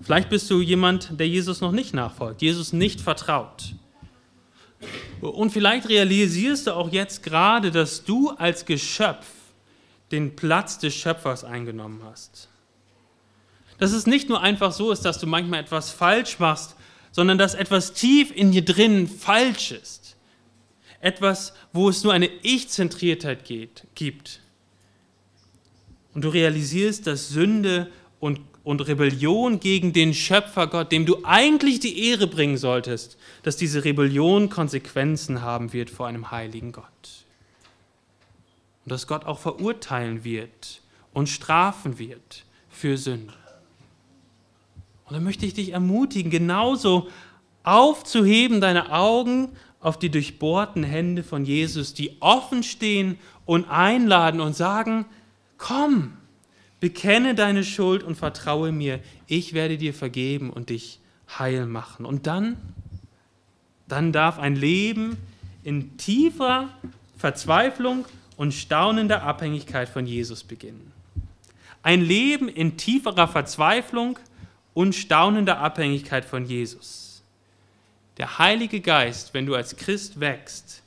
Vielleicht 0.02 0.28
bist 0.28 0.50
du 0.50 0.60
jemand, 0.60 1.18
der 1.18 1.28
Jesus 1.28 1.60
noch 1.60 1.72
nicht 1.72 1.94
nachfolgt, 1.94 2.42
Jesus 2.42 2.72
nicht 2.72 3.00
vertraut. 3.00 3.74
Und 5.20 5.50
vielleicht 5.50 5.88
realisierst 5.88 6.66
du 6.66 6.72
auch 6.72 6.92
jetzt 6.92 7.22
gerade, 7.22 7.70
dass 7.70 8.04
du 8.04 8.30
als 8.30 8.64
Geschöpf 8.64 9.26
den 10.10 10.36
Platz 10.36 10.78
des 10.78 10.94
Schöpfers 10.94 11.44
eingenommen 11.44 12.02
hast. 12.04 12.48
Dass 13.78 13.92
es 13.92 14.06
nicht 14.06 14.28
nur 14.28 14.40
einfach 14.40 14.72
so 14.72 14.90
ist, 14.90 15.04
dass 15.04 15.18
du 15.18 15.26
manchmal 15.26 15.60
etwas 15.60 15.90
falsch 15.90 16.38
machst, 16.38 16.76
sondern 17.12 17.38
dass 17.38 17.54
etwas 17.54 17.92
tief 17.92 18.30
in 18.34 18.52
dir 18.52 18.64
drin 18.64 19.08
falsch 19.08 19.72
ist. 19.72 20.16
Etwas, 21.00 21.52
wo 21.72 21.88
es 21.88 22.02
nur 22.02 22.12
eine 22.12 22.26
Ich-Zentriertheit 22.42 23.44
gibt. 23.44 24.40
Und 26.14 26.24
du 26.24 26.28
realisierst, 26.28 27.06
dass 27.06 27.28
Sünde 27.28 27.90
und, 28.18 28.40
und 28.68 28.86
Rebellion 28.86 29.60
gegen 29.60 29.94
den 29.94 30.12
Schöpfer 30.12 30.66
Gott, 30.66 30.92
dem 30.92 31.06
du 31.06 31.24
eigentlich 31.24 31.80
die 31.80 32.06
Ehre 32.10 32.26
bringen 32.26 32.58
solltest, 32.58 33.16
dass 33.42 33.56
diese 33.56 33.82
Rebellion 33.86 34.50
Konsequenzen 34.50 35.40
haben 35.40 35.72
wird 35.72 35.88
vor 35.88 36.06
einem 36.06 36.30
heiligen 36.30 36.72
Gott. 36.72 36.84
Und 38.84 38.92
dass 38.92 39.06
Gott 39.06 39.24
auch 39.24 39.38
verurteilen 39.38 40.22
wird 40.22 40.82
und 41.14 41.30
strafen 41.30 41.98
wird 41.98 42.44
für 42.68 42.98
Sünde. 42.98 43.32
Und 45.06 45.14
dann 45.14 45.24
möchte 45.24 45.46
ich 45.46 45.54
dich 45.54 45.72
ermutigen, 45.72 46.30
genauso 46.30 47.08
aufzuheben 47.62 48.60
deine 48.60 48.92
Augen 48.92 49.48
auf 49.80 49.98
die 49.98 50.10
durchbohrten 50.10 50.84
Hände 50.84 51.22
von 51.22 51.46
Jesus, 51.46 51.94
die 51.94 52.18
offen 52.20 52.62
stehen 52.62 53.18
und 53.46 53.64
einladen 53.70 54.42
und 54.42 54.54
sagen, 54.54 55.06
komm, 55.56 56.17
bekenne 56.80 57.34
deine 57.34 57.64
Schuld 57.64 58.02
und 58.02 58.16
vertraue 58.16 58.72
mir, 58.72 59.00
ich 59.26 59.52
werde 59.52 59.78
dir 59.78 59.94
vergeben 59.94 60.50
und 60.50 60.70
dich 60.70 61.00
heil 61.38 61.66
machen. 61.66 62.06
Und 62.06 62.26
dann, 62.26 62.56
dann 63.88 64.12
darf 64.12 64.38
ein 64.38 64.56
Leben 64.56 65.16
in 65.64 65.96
tiefer 65.96 66.68
Verzweiflung 67.16 68.04
und 68.36 68.54
staunender 68.54 69.22
Abhängigkeit 69.22 69.88
von 69.88 70.06
Jesus 70.06 70.44
beginnen. 70.44 70.92
Ein 71.82 72.02
Leben 72.02 72.48
in 72.48 72.76
tieferer 72.76 73.28
Verzweiflung 73.28 74.18
und 74.74 74.94
staunender 74.94 75.58
Abhängigkeit 75.58 76.24
von 76.24 76.44
Jesus. 76.44 77.22
Der 78.16 78.38
Heilige 78.38 78.80
Geist, 78.80 79.34
wenn 79.34 79.46
du 79.46 79.54
als 79.54 79.76
Christ 79.76 80.20
wächst, 80.20 80.82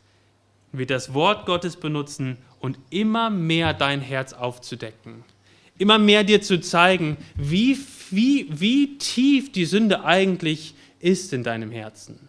wird 0.71 0.89
das 0.89 1.13
Wort 1.13 1.45
Gottes 1.45 1.75
benutzen 1.75 2.37
und 2.59 2.77
immer 2.89 3.29
mehr 3.29 3.73
dein 3.73 3.99
Herz 3.99 4.33
aufzudecken. 4.33 5.23
Immer 5.81 5.97
mehr 5.97 6.23
dir 6.23 6.43
zu 6.43 6.61
zeigen, 6.61 7.17
wie, 7.35 7.75
wie, 8.11 8.45
wie 8.51 8.99
tief 8.99 9.51
die 9.51 9.65
Sünde 9.65 10.03
eigentlich 10.03 10.75
ist 10.99 11.33
in 11.33 11.43
deinem 11.43 11.71
Herzen. 11.71 12.19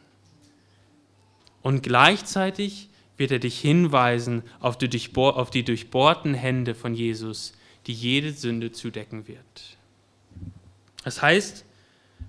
Und 1.61 1.83
gleichzeitig 1.83 2.89
wird 3.19 3.31
er 3.31 3.41
dich 3.41 3.61
hinweisen 3.61 4.43
auf 4.59 4.79
die, 4.79 4.89
auf 5.15 5.51
die 5.51 5.65
durchbohrten 5.65 6.33
Hände 6.33 6.75
von 6.75 6.95
Jesus, 6.95 7.53
die 7.87 7.93
jede 7.93 8.33
Sünde 8.33 8.73
zudecken 8.73 9.29
wird. 9.29 9.77
Das 11.05 11.21
heißt, 11.21 11.67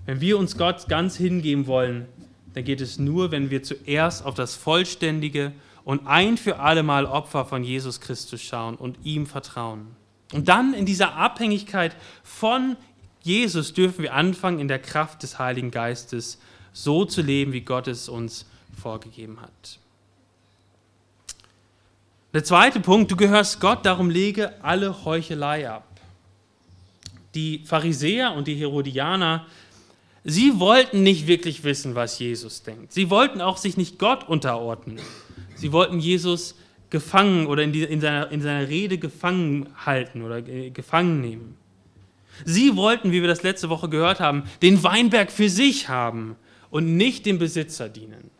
wenn 0.04 0.20
wir 0.20 0.36
uns 0.36 0.58
Gott 0.58 0.90
ganz 0.90 1.16
hingeben 1.16 1.66
wollen, 1.66 2.04
dann 2.52 2.64
geht 2.64 2.82
es 2.82 2.98
nur, 2.98 3.30
wenn 3.30 3.48
wir 3.48 3.62
zuerst 3.62 4.26
auf 4.26 4.34
das 4.34 4.56
vollständige 4.56 5.52
und 5.84 6.06
ein 6.06 6.36
für 6.36 6.58
alle 6.58 6.82
Mal 6.82 7.06
Opfer 7.06 7.46
von 7.46 7.64
Jesus 7.64 8.02
Christus 8.02 8.42
schauen 8.42 8.74
und 8.74 8.98
ihm 9.04 9.24
vertrauen. 9.24 9.96
Und 10.34 10.48
dann 10.48 10.74
in 10.74 10.84
dieser 10.84 11.14
Abhängigkeit 11.14 11.96
von 12.22 12.76
Jesus 13.22 13.72
dürfen 13.72 14.02
wir 14.02 14.14
anfangen, 14.14 14.58
in 14.58 14.68
der 14.68 14.78
Kraft 14.78 15.22
des 15.22 15.38
Heiligen 15.38 15.70
Geistes 15.70 16.38
so 16.72 17.04
zu 17.04 17.22
leben, 17.22 17.52
wie 17.52 17.62
Gott 17.62 17.88
es 17.88 18.08
uns 18.08 18.44
vorgegeben 18.80 19.40
hat. 19.40 19.78
Der 22.34 22.44
zweite 22.44 22.80
Punkt, 22.80 23.10
du 23.10 23.16
gehörst 23.16 23.60
Gott, 23.60 23.86
darum 23.86 24.10
lege 24.10 24.52
alle 24.62 25.04
Heuchelei 25.04 25.70
ab 25.70 25.84
die 27.34 27.62
Pharisäer 27.64 28.32
und 28.32 28.46
die 28.46 28.54
Herodianer, 28.54 29.46
sie 30.22 30.58
wollten 30.58 31.02
nicht 31.02 31.26
wirklich 31.26 31.64
wissen, 31.64 31.94
was 31.94 32.18
Jesus 32.18 32.62
denkt. 32.62 32.92
Sie 32.92 33.10
wollten 33.10 33.40
auch 33.40 33.56
sich 33.56 33.76
nicht 33.76 33.98
Gott 33.98 34.28
unterordnen. 34.28 35.00
Sie 35.56 35.72
wollten 35.72 35.98
Jesus 35.98 36.54
gefangen 36.94 37.48
oder 37.48 37.64
in, 37.64 37.72
die, 37.72 37.82
in, 37.82 38.00
seiner, 38.00 38.30
in 38.30 38.40
seiner 38.40 38.68
Rede 38.68 38.98
gefangen 38.98 39.66
halten 39.84 40.22
oder 40.22 40.40
gefangen 40.40 41.20
nehmen. 41.20 41.56
Sie 42.44 42.76
wollten, 42.76 43.10
wie 43.10 43.20
wir 43.20 43.26
das 43.26 43.42
letzte 43.42 43.68
Woche 43.68 43.88
gehört 43.88 44.20
haben, 44.20 44.44
den 44.62 44.80
Weinberg 44.84 45.32
für 45.32 45.50
sich 45.50 45.88
haben 45.88 46.36
und 46.70 46.96
nicht 46.96 47.26
dem 47.26 47.40
Besitzer 47.40 47.88
dienen. 47.88 48.30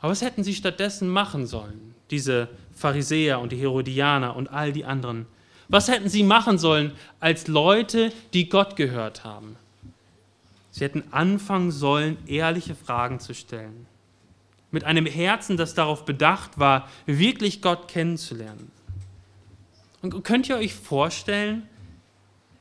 Aber 0.00 0.10
was 0.10 0.20
hätten 0.20 0.42
sie 0.42 0.52
stattdessen 0.52 1.08
machen 1.08 1.46
sollen, 1.46 1.94
diese 2.10 2.48
Pharisäer 2.74 3.38
und 3.38 3.52
die 3.52 3.58
Herodianer 3.58 4.34
und 4.34 4.48
all 4.48 4.72
die 4.72 4.84
anderen? 4.84 5.26
Was 5.68 5.86
hätten 5.86 6.08
sie 6.08 6.24
machen 6.24 6.58
sollen 6.58 6.90
als 7.20 7.46
Leute, 7.46 8.10
die 8.32 8.48
Gott 8.48 8.74
gehört 8.74 9.22
haben? 9.22 9.54
Sie 10.72 10.82
hätten 10.82 11.04
anfangen 11.12 11.70
sollen, 11.70 12.16
ehrliche 12.26 12.74
Fragen 12.74 13.20
zu 13.20 13.32
stellen. 13.32 13.86
Mit 14.70 14.84
einem 14.84 15.06
Herzen, 15.06 15.56
das 15.56 15.74
darauf 15.74 16.04
bedacht 16.04 16.58
war, 16.58 16.88
wirklich 17.06 17.60
Gott 17.60 17.88
kennenzulernen. 17.88 18.70
Und 20.02 20.22
könnt 20.24 20.48
ihr 20.48 20.56
euch 20.56 20.74
vorstellen, 20.74 21.68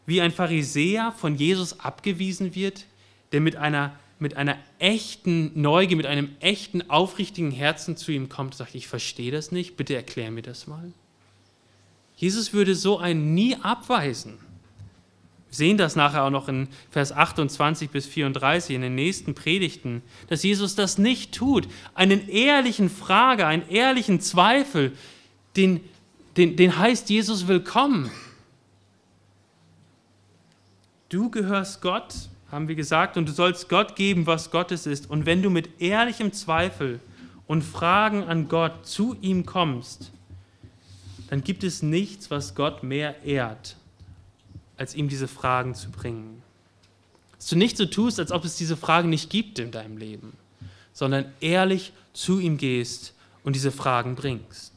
wie 0.05 0.21
ein 0.21 0.31
Pharisäer 0.31 1.11
von 1.11 1.35
Jesus 1.35 1.79
abgewiesen 1.79 2.55
wird, 2.55 2.85
der 3.31 3.41
mit 3.41 3.55
einer, 3.55 3.97
mit 4.17 4.35
einer 4.35 4.57
echten 4.79 5.51
Neugier, 5.61 5.97
mit 5.97 6.07
einem 6.07 6.35
echten, 6.39 6.89
aufrichtigen 6.89 7.51
Herzen 7.51 7.95
zu 7.95 8.11
ihm 8.11 8.27
kommt 8.27 8.53
und 8.53 8.57
sagt, 8.57 8.75
ich 8.75 8.87
verstehe 8.87 9.31
das 9.31 9.51
nicht, 9.51 9.77
bitte 9.77 9.95
erklär 9.95 10.31
mir 10.31 10.41
das 10.41 10.65
mal. 10.65 10.91
Jesus 12.15 12.51
würde 12.51 12.75
so 12.75 12.97
einen 12.97 13.33
nie 13.33 13.55
abweisen. 13.55 14.39
Wir 15.49 15.55
sehen 15.55 15.77
das 15.77 15.95
nachher 15.95 16.23
auch 16.23 16.29
noch 16.29 16.47
in 16.47 16.67
Vers 16.91 17.11
28 17.11 17.89
bis 17.89 18.05
34 18.05 18.75
in 18.75 18.81
den 18.81 18.95
nächsten 18.95 19.33
Predigten, 19.33 20.03
dass 20.27 20.43
Jesus 20.43 20.75
das 20.75 20.97
nicht 20.97 21.33
tut. 21.33 21.67
Einen 21.95 22.29
ehrlichen 22.29 22.89
Frage, 22.89 23.47
einen 23.47 23.67
ehrlichen 23.67 24.21
Zweifel, 24.21 24.93
den, 25.55 25.81
den, 26.37 26.55
den 26.55 26.77
heißt 26.77 27.09
Jesus 27.09 27.47
willkommen. 27.47 28.11
Du 31.09 31.31
gehörst 31.31 31.81
Gott, 31.81 32.13
haben 32.51 32.67
wir 32.67 32.75
gesagt, 32.75 33.17
und 33.17 33.27
du 33.27 33.31
sollst 33.31 33.69
Gott 33.69 33.95
geben, 33.95 34.27
was 34.27 34.51
Gottes 34.51 34.85
ist. 34.85 35.09
Und 35.09 35.25
wenn 35.25 35.41
du 35.41 35.49
mit 35.49 35.81
ehrlichem 35.81 36.31
Zweifel 36.31 36.99
und 37.47 37.63
Fragen 37.63 38.23
an 38.23 38.47
Gott 38.47 38.85
zu 38.85 39.17
ihm 39.21 39.47
kommst, 39.47 40.11
dann 41.29 41.43
gibt 41.43 41.63
es 41.63 41.81
nichts, 41.81 42.29
was 42.29 42.53
Gott 42.53 42.83
mehr 42.83 43.23
ehrt, 43.23 43.75
als 44.79 44.95
ihm 44.95 45.09
diese 45.09 45.27
Fragen 45.27 45.75
zu 45.75 45.91
bringen. 45.91 46.41
Dass 47.37 47.47
du 47.47 47.55
nicht 47.55 47.77
so 47.77 47.85
tust, 47.85 48.19
als 48.19 48.31
ob 48.31 48.45
es 48.45 48.55
diese 48.57 48.77
Fragen 48.77 49.09
nicht 49.09 49.29
gibt 49.29 49.59
in 49.59 49.71
deinem 49.71 49.97
Leben, 49.97 50.33
sondern 50.93 51.25
ehrlich 51.39 51.93
zu 52.13 52.39
ihm 52.39 52.57
gehst 52.57 53.13
und 53.43 53.55
diese 53.55 53.71
Fragen 53.71 54.15
bringst. 54.15 54.73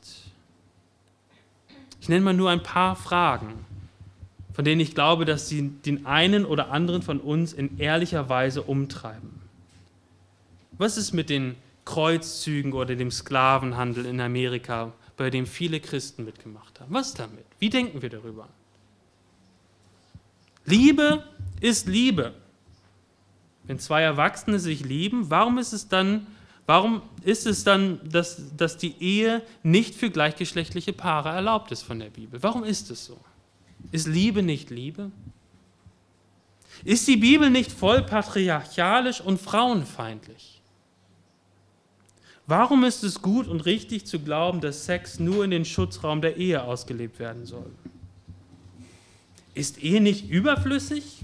Ich 2.00 2.08
nenne 2.08 2.24
mal 2.24 2.34
nur 2.34 2.50
ein 2.50 2.62
paar 2.62 2.96
Fragen, 2.96 3.64
von 4.52 4.64
denen 4.64 4.80
ich 4.80 4.94
glaube, 4.94 5.24
dass 5.24 5.48
sie 5.48 5.68
den 5.70 6.06
einen 6.06 6.44
oder 6.44 6.70
anderen 6.70 7.02
von 7.02 7.20
uns 7.20 7.52
in 7.52 7.78
ehrlicher 7.78 8.28
Weise 8.28 8.62
umtreiben. 8.62 9.40
Was 10.78 10.96
ist 10.96 11.12
mit 11.12 11.30
den 11.30 11.56
Kreuzzügen 11.84 12.72
oder 12.72 12.94
dem 12.94 13.10
Sklavenhandel 13.10 14.06
in 14.06 14.20
Amerika, 14.20 14.92
bei 15.16 15.30
dem 15.30 15.46
viele 15.46 15.80
Christen 15.80 16.24
mitgemacht 16.24 16.80
haben. 16.80 16.92
Was 16.92 17.14
damit? 17.14 17.44
Wie 17.58 17.70
denken 17.70 18.02
wir 18.02 18.10
darüber? 18.10 18.48
Liebe 20.64 21.24
ist 21.60 21.88
Liebe. 21.88 22.34
Wenn 23.64 23.78
zwei 23.78 24.02
Erwachsene 24.02 24.58
sich 24.58 24.84
lieben, 24.84 25.30
warum 25.30 25.58
ist 25.58 25.72
es 25.72 25.88
dann, 25.88 26.26
warum 26.66 27.02
ist 27.22 27.46
es 27.46 27.64
dann, 27.64 28.00
dass, 28.08 28.56
dass 28.56 28.76
die 28.76 28.94
Ehe 29.00 29.42
nicht 29.62 29.94
für 29.94 30.10
gleichgeschlechtliche 30.10 30.92
Paare 30.92 31.30
erlaubt 31.30 31.70
ist 31.72 31.82
von 31.82 31.98
der 31.98 32.10
Bibel? 32.10 32.42
Warum 32.42 32.64
ist 32.64 32.90
es 32.90 33.06
so? 33.06 33.18
Ist 33.90 34.06
Liebe 34.06 34.42
nicht 34.42 34.70
Liebe? 34.70 35.10
Ist 36.84 37.06
die 37.06 37.16
Bibel 37.16 37.50
nicht 37.50 37.70
voll 37.70 38.02
patriarchalisch 38.02 39.20
und 39.20 39.40
frauenfeindlich? 39.40 40.60
Warum 42.46 42.82
ist 42.84 43.04
es 43.04 43.22
gut 43.22 43.46
und 43.46 43.64
richtig 43.66 44.06
zu 44.06 44.18
glauben, 44.18 44.60
dass 44.60 44.84
Sex 44.84 45.20
nur 45.20 45.44
in 45.44 45.52
den 45.52 45.64
Schutzraum 45.64 46.20
der 46.20 46.36
Ehe 46.36 46.62
ausgelebt 46.62 47.20
werden 47.20 47.46
soll? 47.46 47.70
Ist 49.55 49.82
Ehe 49.82 50.00
nicht 50.00 50.30
überflüssig? 50.30 51.20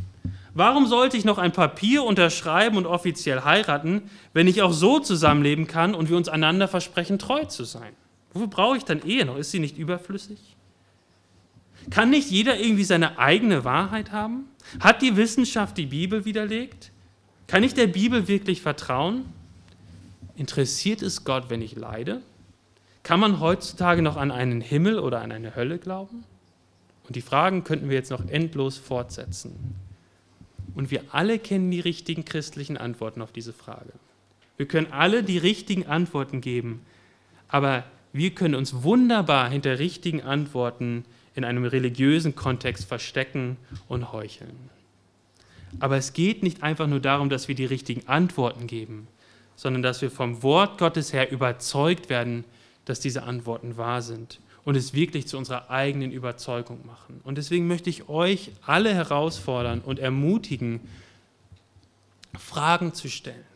Warum 0.54 0.86
sollte 0.86 1.16
ich 1.16 1.24
noch 1.24 1.38
ein 1.38 1.52
Papier 1.52 2.02
unterschreiben 2.02 2.76
und 2.76 2.86
offiziell 2.86 3.42
heiraten, 3.42 4.10
wenn 4.32 4.48
ich 4.48 4.62
auch 4.62 4.72
so 4.72 4.98
zusammenleben 4.98 5.66
kann 5.66 5.94
und 5.94 6.08
wir 6.08 6.16
uns 6.16 6.28
einander 6.28 6.68
versprechen, 6.68 7.18
treu 7.18 7.44
zu 7.44 7.64
sein? 7.64 7.92
Wofür 8.32 8.48
brauche 8.48 8.76
ich 8.76 8.84
dann 8.84 9.02
Ehe 9.02 9.24
noch? 9.24 9.36
Ist 9.36 9.52
sie 9.52 9.60
nicht 9.60 9.78
überflüssig? 9.78 10.56
Kann 11.90 12.10
nicht 12.10 12.30
jeder 12.30 12.58
irgendwie 12.58 12.84
seine 12.84 13.18
eigene 13.18 13.64
Wahrheit 13.64 14.12
haben? 14.12 14.46
Hat 14.80 15.00
die 15.00 15.16
Wissenschaft 15.16 15.78
die 15.78 15.86
Bibel 15.86 16.24
widerlegt? 16.24 16.90
Kann 17.46 17.62
ich 17.62 17.72
der 17.72 17.86
Bibel 17.86 18.28
wirklich 18.28 18.60
vertrauen? 18.60 19.24
Interessiert 20.36 21.02
es 21.02 21.24
Gott, 21.24 21.50
wenn 21.50 21.62
ich 21.62 21.76
leide? 21.76 22.20
Kann 23.02 23.20
man 23.20 23.40
heutzutage 23.40 24.02
noch 24.02 24.16
an 24.16 24.30
einen 24.30 24.60
Himmel 24.60 24.98
oder 24.98 25.22
an 25.22 25.32
eine 25.32 25.56
Hölle 25.56 25.78
glauben? 25.78 26.24
Und 27.08 27.16
die 27.16 27.22
Fragen 27.22 27.64
könnten 27.64 27.88
wir 27.88 27.96
jetzt 27.96 28.10
noch 28.10 28.28
endlos 28.28 28.76
fortsetzen. 28.76 29.74
Und 30.74 30.90
wir 30.90 31.02
alle 31.10 31.38
kennen 31.38 31.70
die 31.70 31.80
richtigen 31.80 32.26
christlichen 32.26 32.76
Antworten 32.76 33.22
auf 33.22 33.32
diese 33.32 33.54
Frage. 33.54 33.92
Wir 34.58 34.68
können 34.68 34.92
alle 34.92 35.22
die 35.22 35.38
richtigen 35.38 35.86
Antworten 35.86 36.42
geben, 36.42 36.82
aber 37.48 37.84
wir 38.12 38.34
können 38.34 38.54
uns 38.54 38.82
wunderbar 38.82 39.48
hinter 39.48 39.78
richtigen 39.78 40.22
Antworten 40.22 41.04
in 41.34 41.44
einem 41.44 41.64
religiösen 41.64 42.34
Kontext 42.34 42.84
verstecken 42.84 43.56
und 43.88 44.12
heucheln. 44.12 44.68
Aber 45.80 45.96
es 45.96 46.12
geht 46.12 46.42
nicht 46.42 46.62
einfach 46.62 46.86
nur 46.86 47.00
darum, 47.00 47.30
dass 47.30 47.48
wir 47.48 47.54
die 47.54 47.64
richtigen 47.64 48.06
Antworten 48.06 48.66
geben, 48.66 49.08
sondern 49.56 49.82
dass 49.82 50.02
wir 50.02 50.10
vom 50.10 50.42
Wort 50.42 50.78
Gottes 50.78 51.12
her 51.12 51.30
überzeugt 51.30 52.10
werden, 52.10 52.44
dass 52.84 53.00
diese 53.00 53.22
Antworten 53.22 53.78
wahr 53.78 54.02
sind 54.02 54.40
und 54.68 54.76
es 54.76 54.92
wirklich 54.92 55.26
zu 55.26 55.38
unserer 55.38 55.70
eigenen 55.70 56.12
Überzeugung 56.12 56.84
machen. 56.84 57.22
Und 57.24 57.38
deswegen 57.38 57.66
möchte 57.66 57.88
ich 57.88 58.10
euch 58.10 58.50
alle 58.66 58.92
herausfordern 58.92 59.80
und 59.80 59.98
ermutigen, 59.98 60.80
Fragen 62.38 62.92
zu 62.92 63.08
stellen, 63.08 63.46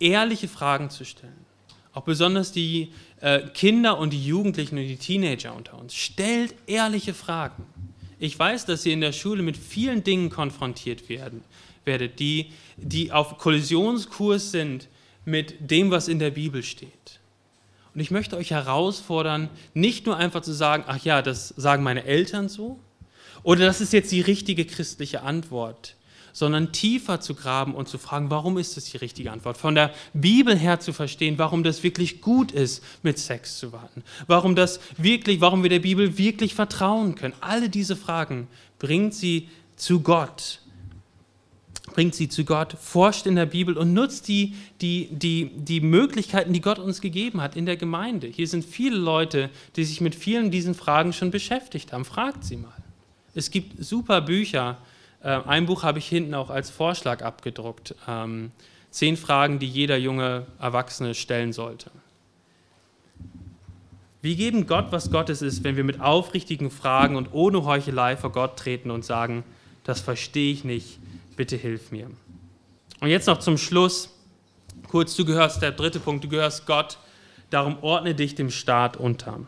ehrliche 0.00 0.48
Fragen 0.48 0.90
zu 0.90 1.04
stellen. 1.04 1.46
Auch 1.92 2.02
besonders 2.02 2.50
die 2.50 2.88
äh, 3.20 3.42
Kinder 3.54 3.96
und 3.96 4.12
die 4.12 4.26
Jugendlichen 4.26 4.76
und 4.76 4.88
die 4.88 4.96
Teenager 4.96 5.54
unter 5.54 5.78
uns. 5.78 5.94
Stellt 5.94 6.56
ehrliche 6.66 7.14
Fragen. 7.14 7.64
Ich 8.18 8.36
weiß, 8.36 8.66
dass 8.66 8.84
ihr 8.84 8.92
in 8.92 9.02
der 9.02 9.12
Schule 9.12 9.44
mit 9.44 9.56
vielen 9.56 10.02
Dingen 10.02 10.30
konfrontiert 10.30 11.08
werden, 11.08 11.44
werdet, 11.84 12.18
die, 12.18 12.50
die 12.76 13.12
auf 13.12 13.38
Kollisionskurs 13.38 14.50
sind 14.50 14.88
mit 15.24 15.70
dem, 15.70 15.92
was 15.92 16.08
in 16.08 16.18
der 16.18 16.32
Bibel 16.32 16.64
steht. 16.64 17.15
Und 17.96 18.02
ich 18.02 18.10
möchte 18.10 18.36
euch 18.36 18.50
herausfordern, 18.50 19.48
nicht 19.72 20.04
nur 20.04 20.18
einfach 20.18 20.42
zu 20.42 20.52
sagen, 20.52 20.84
ach 20.86 21.02
ja, 21.02 21.22
das 21.22 21.48
sagen 21.56 21.82
meine 21.82 22.04
Eltern 22.04 22.50
so, 22.50 22.78
oder 23.42 23.64
das 23.64 23.80
ist 23.80 23.94
jetzt 23.94 24.12
die 24.12 24.20
richtige 24.20 24.66
christliche 24.66 25.22
Antwort, 25.22 25.96
sondern 26.34 26.72
tiefer 26.72 27.22
zu 27.22 27.34
graben 27.34 27.74
und 27.74 27.88
zu 27.88 27.96
fragen, 27.96 28.28
warum 28.28 28.58
ist 28.58 28.76
das 28.76 28.84
die 28.84 28.98
richtige 28.98 29.32
Antwort? 29.32 29.56
Von 29.56 29.74
der 29.74 29.94
Bibel 30.12 30.54
her 30.54 30.78
zu 30.78 30.92
verstehen, 30.92 31.38
warum 31.38 31.62
das 31.62 31.82
wirklich 31.82 32.20
gut 32.20 32.52
ist, 32.52 32.84
mit 33.02 33.18
Sex 33.18 33.58
zu 33.58 33.72
warten. 33.72 34.04
Warum 34.26 34.56
das 34.56 34.78
wirklich, 34.98 35.40
warum 35.40 35.62
wir 35.62 35.70
der 35.70 35.78
Bibel 35.78 36.18
wirklich 36.18 36.54
vertrauen 36.54 37.14
können. 37.14 37.32
Alle 37.40 37.70
diese 37.70 37.96
Fragen 37.96 38.46
bringt 38.78 39.14
sie 39.14 39.48
zu 39.76 40.00
Gott. 40.00 40.60
Bringt 41.96 42.14
sie 42.14 42.28
zu 42.28 42.44
Gott, 42.44 42.76
forscht 42.78 43.24
in 43.24 43.36
der 43.36 43.46
Bibel 43.46 43.78
und 43.78 43.94
nutzt 43.94 44.28
die, 44.28 44.54
die, 44.82 45.08
die, 45.10 45.50
die 45.56 45.80
Möglichkeiten, 45.80 46.52
die 46.52 46.60
Gott 46.60 46.78
uns 46.78 47.00
gegeben 47.00 47.40
hat 47.40 47.56
in 47.56 47.64
der 47.64 47.78
Gemeinde. 47.78 48.26
Hier 48.26 48.46
sind 48.46 48.66
viele 48.66 48.98
Leute, 48.98 49.48
die 49.76 49.84
sich 49.84 50.02
mit 50.02 50.14
vielen 50.14 50.50
diesen 50.50 50.74
Fragen 50.74 51.14
schon 51.14 51.30
beschäftigt 51.30 51.94
haben. 51.94 52.04
Fragt 52.04 52.44
sie 52.44 52.58
mal. 52.58 52.76
Es 53.34 53.50
gibt 53.50 53.82
super 53.82 54.20
Bücher, 54.20 54.76
äh, 55.22 55.40
ein 55.46 55.64
Buch 55.64 55.84
habe 55.84 55.98
ich 55.98 56.06
hinten 56.06 56.34
auch 56.34 56.50
als 56.50 56.68
Vorschlag 56.68 57.22
abgedruckt. 57.22 57.94
Ähm, 58.06 58.52
zehn 58.90 59.16
Fragen, 59.16 59.58
die 59.58 59.66
jeder 59.66 59.96
junge 59.96 60.44
Erwachsene 60.60 61.14
stellen 61.14 61.54
sollte. 61.54 61.90
Wir 64.20 64.36
geben 64.36 64.66
Gott, 64.66 64.88
was 64.90 65.10
Gottes 65.10 65.40
ist, 65.40 65.64
wenn 65.64 65.76
wir 65.76 65.84
mit 65.84 66.02
aufrichtigen 66.02 66.70
Fragen 66.70 67.16
und 67.16 67.32
ohne 67.32 67.64
Heuchelei 67.64 68.18
vor 68.18 68.32
Gott 68.32 68.58
treten 68.58 68.90
und 68.90 69.02
sagen, 69.02 69.44
das 69.84 70.02
verstehe 70.02 70.52
ich 70.52 70.62
nicht, 70.62 70.98
bitte 71.36 71.56
hilf 71.56 71.90
mir. 71.92 72.10
Und 73.00 73.08
jetzt 73.08 73.26
noch 73.26 73.38
zum 73.38 73.58
Schluss, 73.58 74.10
kurz, 74.88 75.14
du 75.16 75.24
gehörst, 75.24 75.62
der 75.62 75.72
dritte 75.72 76.00
Punkt, 76.00 76.24
du 76.24 76.28
gehörst 76.28 76.66
Gott, 76.66 76.98
darum 77.50 77.78
ordne 77.82 78.14
dich 78.14 78.34
dem 78.34 78.50
Staat 78.50 78.96
unter. 78.96 79.40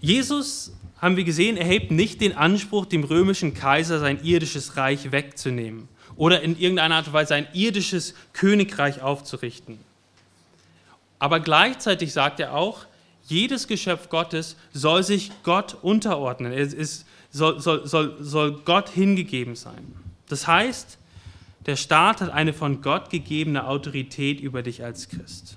Jesus 0.00 0.72
haben 0.98 1.16
wir 1.16 1.24
gesehen, 1.24 1.56
erhebt 1.56 1.90
nicht 1.90 2.20
den 2.20 2.36
Anspruch, 2.36 2.86
dem 2.86 3.04
römischen 3.04 3.54
Kaiser 3.54 3.98
sein 3.98 4.22
irdisches 4.22 4.76
Reich 4.76 5.12
wegzunehmen 5.12 5.88
oder 6.16 6.42
in 6.42 6.58
irgendeiner 6.58 6.96
Art 6.96 7.08
und 7.08 7.12
Weise 7.12 7.34
ein 7.34 7.48
irdisches 7.52 8.14
Königreich 8.32 9.02
aufzurichten. 9.02 9.78
Aber 11.18 11.40
gleichzeitig 11.40 12.12
sagt 12.12 12.40
er 12.40 12.54
auch, 12.54 12.86
jedes 13.24 13.68
Geschöpf 13.68 14.08
Gottes 14.08 14.56
soll 14.72 15.02
sich 15.04 15.30
Gott 15.44 15.76
unterordnen. 15.82 16.52
Es 16.52 16.74
ist, 16.74 17.06
soll, 17.32 17.58
soll, 17.58 17.86
soll, 17.88 18.16
soll 18.20 18.60
Gott 18.64 18.88
hingegeben 18.88 19.56
sein. 19.56 19.96
Das 20.28 20.46
heißt, 20.46 20.98
der 21.66 21.74
Staat 21.74 22.20
hat 22.20 22.30
eine 22.30 22.52
von 22.52 22.80
Gott 22.82 23.10
gegebene 23.10 23.66
Autorität 23.66 24.40
über 24.40 24.62
dich 24.62 24.84
als 24.84 25.08
Christ. 25.08 25.56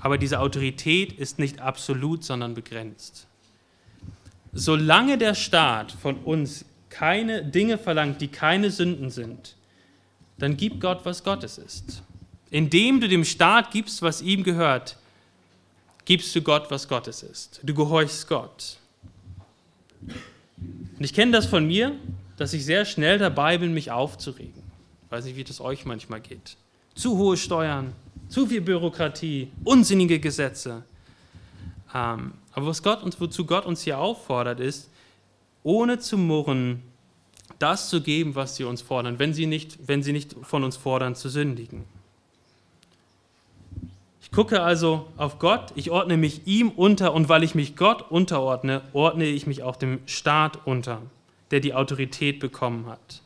Aber 0.00 0.18
diese 0.18 0.40
Autorität 0.40 1.12
ist 1.12 1.38
nicht 1.38 1.60
absolut, 1.60 2.24
sondern 2.24 2.54
begrenzt 2.54 3.26
solange 4.54 5.18
der 5.18 5.34
Staat 5.34 5.92
von 5.92 6.16
uns 6.18 6.64
keine 6.88 7.44
Dinge 7.44 7.76
verlangt, 7.76 8.20
die 8.20 8.28
keine 8.28 8.70
Sünden 8.70 9.10
sind, 9.10 9.56
dann 10.38 10.56
gib 10.56 10.80
Gott, 10.80 11.04
was 11.04 11.24
Gottes 11.24 11.58
ist. 11.58 12.02
Indem 12.50 13.00
du 13.00 13.08
dem 13.08 13.24
Staat 13.24 13.72
gibst, 13.72 14.00
was 14.00 14.22
ihm 14.22 14.44
gehört, 14.44 14.96
gibst 16.04 16.34
du 16.36 16.42
Gott, 16.42 16.70
was 16.70 16.88
Gottes 16.88 17.22
ist. 17.22 17.60
Du 17.62 17.74
gehorchst 17.74 18.28
Gott. 18.28 18.78
Und 20.56 21.00
ich 21.04 21.12
kenne 21.12 21.32
das 21.32 21.46
von 21.46 21.66
mir, 21.66 21.96
dass 22.36 22.52
ich 22.52 22.64
sehr 22.64 22.84
schnell 22.84 23.18
dabei 23.18 23.58
bin, 23.58 23.74
mich 23.74 23.90
aufzuregen. 23.90 24.62
Ich 25.04 25.10
weiß 25.10 25.24
nicht, 25.24 25.36
wie 25.36 25.44
das 25.44 25.60
euch 25.60 25.84
manchmal 25.84 26.20
geht. 26.20 26.56
Zu 26.94 27.16
hohe 27.16 27.36
Steuern, 27.36 27.92
zu 28.28 28.46
viel 28.46 28.60
Bürokratie, 28.60 29.50
unsinnige 29.64 30.18
Gesetze. 30.18 30.84
Ähm, 31.94 32.32
aber 32.52 32.66
was 32.66 32.82
Gott 32.82 33.02
uns, 33.02 33.20
wozu 33.20 33.46
Gott 33.46 33.66
uns 33.66 33.82
hier 33.82 33.98
auffordert, 33.98 34.60
ist, 34.60 34.90
ohne 35.62 35.98
zu 35.98 36.18
murren, 36.18 36.82
das 37.58 37.88
zu 37.88 38.00
geben, 38.00 38.34
was 38.34 38.56
sie 38.56 38.64
uns 38.64 38.82
fordern, 38.82 39.18
wenn 39.18 39.32
sie 39.32 39.46
nicht, 39.46 39.78
wenn 39.86 40.02
sie 40.02 40.12
nicht 40.12 40.34
von 40.42 40.64
uns 40.64 40.76
fordern, 40.76 41.14
zu 41.14 41.28
sündigen. 41.28 41.84
Gucke 44.34 44.62
also 44.62 45.06
auf 45.16 45.38
Gott, 45.38 45.70
ich 45.76 45.92
ordne 45.92 46.16
mich 46.16 46.44
ihm 46.44 46.70
unter 46.70 47.14
und 47.14 47.28
weil 47.28 47.44
ich 47.44 47.54
mich 47.54 47.76
Gott 47.76 48.10
unterordne, 48.10 48.82
ordne 48.92 49.26
ich 49.26 49.46
mich 49.46 49.62
auch 49.62 49.76
dem 49.76 50.00
Staat 50.06 50.66
unter, 50.66 51.02
der 51.52 51.60
die 51.60 51.72
Autorität 51.72 52.40
bekommen 52.40 52.86
hat. 52.86 53.22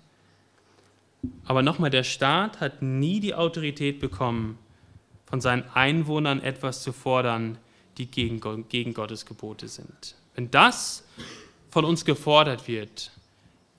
Aber 1.46 1.62
nochmal, 1.62 1.88
der 1.88 2.04
Staat 2.04 2.61
hat 2.61 2.82
nie 2.82 3.20
die 3.20 3.34
Autorität 3.34 4.00
bekommen, 4.00 4.59
von 5.24 5.40
seinen 5.40 5.64
Einwohnern 5.72 6.42
etwas 6.42 6.82
zu 6.82 6.92
fordern, 6.92 7.56
die 7.96 8.06
gegen, 8.06 8.68
gegen 8.68 8.92
Gottes 8.92 9.24
Gebote 9.24 9.68
sind. 9.68 10.14
Wenn 10.34 10.50
das 10.50 11.06
von 11.70 11.86
uns 11.86 12.04
gefordert 12.04 12.68
wird, 12.68 13.12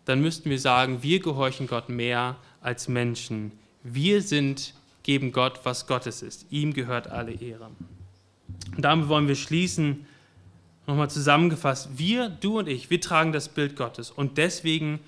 dann 0.06 0.20
müssten 0.20 0.50
wir 0.50 0.60
sagen, 0.60 1.04
wir 1.04 1.20
gehorchen 1.20 1.68
Gott 1.68 1.90
mehr 1.90 2.38
als 2.60 2.88
Menschen. 2.88 3.52
Wir 3.84 4.24
sind, 4.24 4.74
geben 5.10 5.32
Gott, 5.32 5.62
was 5.64 5.88
Gottes 5.88 6.22
ist. 6.22 6.46
Ihm 6.52 6.72
gehört 6.72 7.08
alle 7.08 7.32
Ehre. 7.32 7.72
Und 8.76 8.86
damit 8.86 9.10
wollen 9.10 9.28
wir 9.28 9.34
schließen, 9.34 10.06
nochmal 10.86 11.10
zusammengefasst, 11.10 11.98
wir, 11.98 12.30
du 12.30 12.60
und 12.60 12.68
ich, 12.68 12.92
wir 12.92 13.02
tragen 13.02 13.32
das 13.32 13.50
Bild 13.50 13.76
Gottes 13.76 14.12
und 14.12 14.38
deswegen 14.38 15.00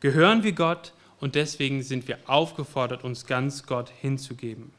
gehören 0.00 0.44
wir 0.44 0.52
Gott 0.52 0.94
und 1.20 1.34
deswegen 1.34 1.82
sind 1.82 2.08
wir 2.08 2.16
aufgefordert, 2.24 3.04
uns 3.04 3.26
ganz 3.26 3.66
Gott 3.66 3.92
hinzugeben. 4.00 4.70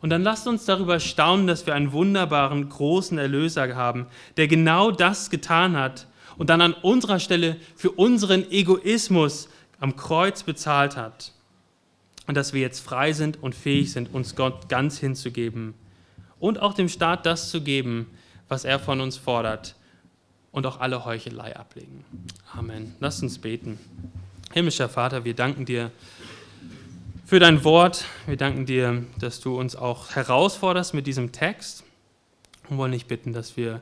Und 0.00 0.10
dann 0.10 0.24
lasst 0.24 0.48
uns 0.48 0.64
darüber 0.64 0.98
staunen, 0.98 1.46
dass 1.46 1.64
wir 1.64 1.76
einen 1.76 1.92
wunderbaren, 1.92 2.68
großen 2.68 3.16
Erlöser 3.16 3.76
haben, 3.76 4.06
der 4.38 4.48
genau 4.48 4.90
das 4.90 5.30
getan 5.30 5.76
hat 5.76 6.08
und 6.36 6.50
dann 6.50 6.62
an 6.62 6.72
unserer 6.72 7.20
Stelle 7.20 7.56
für 7.76 7.92
unseren 7.92 8.50
Egoismus 8.50 9.48
am 9.78 9.94
Kreuz 9.94 10.42
bezahlt 10.42 10.96
hat. 10.96 11.32
Und 12.28 12.36
dass 12.36 12.52
wir 12.52 12.60
jetzt 12.60 12.80
frei 12.80 13.14
sind 13.14 13.42
und 13.42 13.54
fähig 13.54 13.90
sind, 13.90 14.14
uns 14.14 14.36
Gott 14.36 14.68
ganz 14.68 14.98
hinzugeben 14.98 15.72
und 16.38 16.60
auch 16.60 16.74
dem 16.74 16.90
Staat 16.90 17.24
das 17.24 17.50
zu 17.50 17.62
geben, 17.62 18.06
was 18.48 18.66
er 18.66 18.78
von 18.78 19.00
uns 19.00 19.16
fordert 19.16 19.74
und 20.52 20.66
auch 20.66 20.78
alle 20.78 21.06
Heuchelei 21.06 21.56
ablegen. 21.56 22.04
Amen. 22.52 22.94
Lasst 23.00 23.22
uns 23.22 23.38
beten. 23.38 23.78
Himmlischer 24.52 24.90
Vater, 24.90 25.24
wir 25.24 25.32
danken 25.32 25.64
dir 25.64 25.90
für 27.24 27.40
dein 27.40 27.64
Wort. 27.64 28.04
Wir 28.26 28.36
danken 28.36 28.66
dir, 28.66 29.04
dass 29.18 29.40
du 29.40 29.58
uns 29.58 29.74
auch 29.74 30.10
herausforderst 30.10 30.92
mit 30.92 31.06
diesem 31.06 31.32
Text 31.32 31.82
und 32.68 32.76
wollen 32.76 32.92
dich 32.92 33.06
bitten, 33.06 33.32
dass 33.32 33.56
wir 33.56 33.80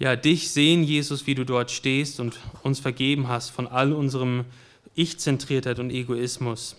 ja, 0.00 0.16
dich 0.16 0.50
sehen, 0.50 0.82
Jesus, 0.82 1.28
wie 1.28 1.36
du 1.36 1.44
dort 1.44 1.70
stehst 1.70 2.18
und 2.18 2.40
uns 2.64 2.80
vergeben 2.80 3.28
hast 3.28 3.50
von 3.50 3.68
all 3.68 3.92
unserem 3.92 4.44
Ich-Zentriertheit 4.96 5.78
und 5.78 5.90
Egoismus. 5.90 6.74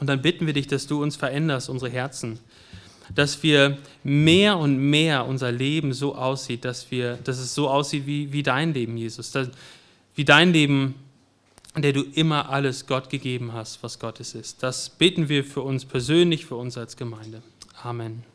Und 0.00 0.06
dann 0.06 0.22
bitten 0.22 0.46
wir 0.46 0.54
dich, 0.54 0.66
dass 0.66 0.86
du 0.86 1.02
uns 1.02 1.16
veränderst, 1.16 1.68
unsere 1.68 1.90
Herzen, 1.90 2.38
dass 3.14 3.42
wir 3.42 3.78
mehr 4.02 4.56
und 4.56 4.78
mehr 4.78 5.26
unser 5.26 5.52
Leben 5.52 5.92
so 5.92 6.14
aussieht, 6.14 6.64
dass, 6.64 6.90
wir, 6.90 7.18
dass 7.24 7.38
es 7.38 7.54
so 7.54 7.68
aussieht 7.68 8.06
wie, 8.06 8.32
wie 8.32 8.42
dein 8.42 8.72
Leben, 8.72 8.96
Jesus. 8.96 9.30
Dass 9.30 9.48
wie 10.14 10.24
dein 10.24 10.52
Leben, 10.52 10.94
in 11.74 11.82
der 11.82 11.92
du 11.92 12.02
immer 12.02 12.50
alles 12.50 12.86
Gott 12.86 13.10
gegeben 13.10 13.52
hast, 13.52 13.82
was 13.82 13.98
Gottes 13.98 14.34
ist. 14.34 14.62
Das 14.62 14.90
beten 14.90 15.28
wir 15.28 15.44
für 15.44 15.62
uns 15.62 15.84
persönlich, 15.84 16.46
für 16.46 16.56
uns 16.56 16.76
als 16.76 16.96
Gemeinde. 16.96 17.42
Amen. 17.82 18.30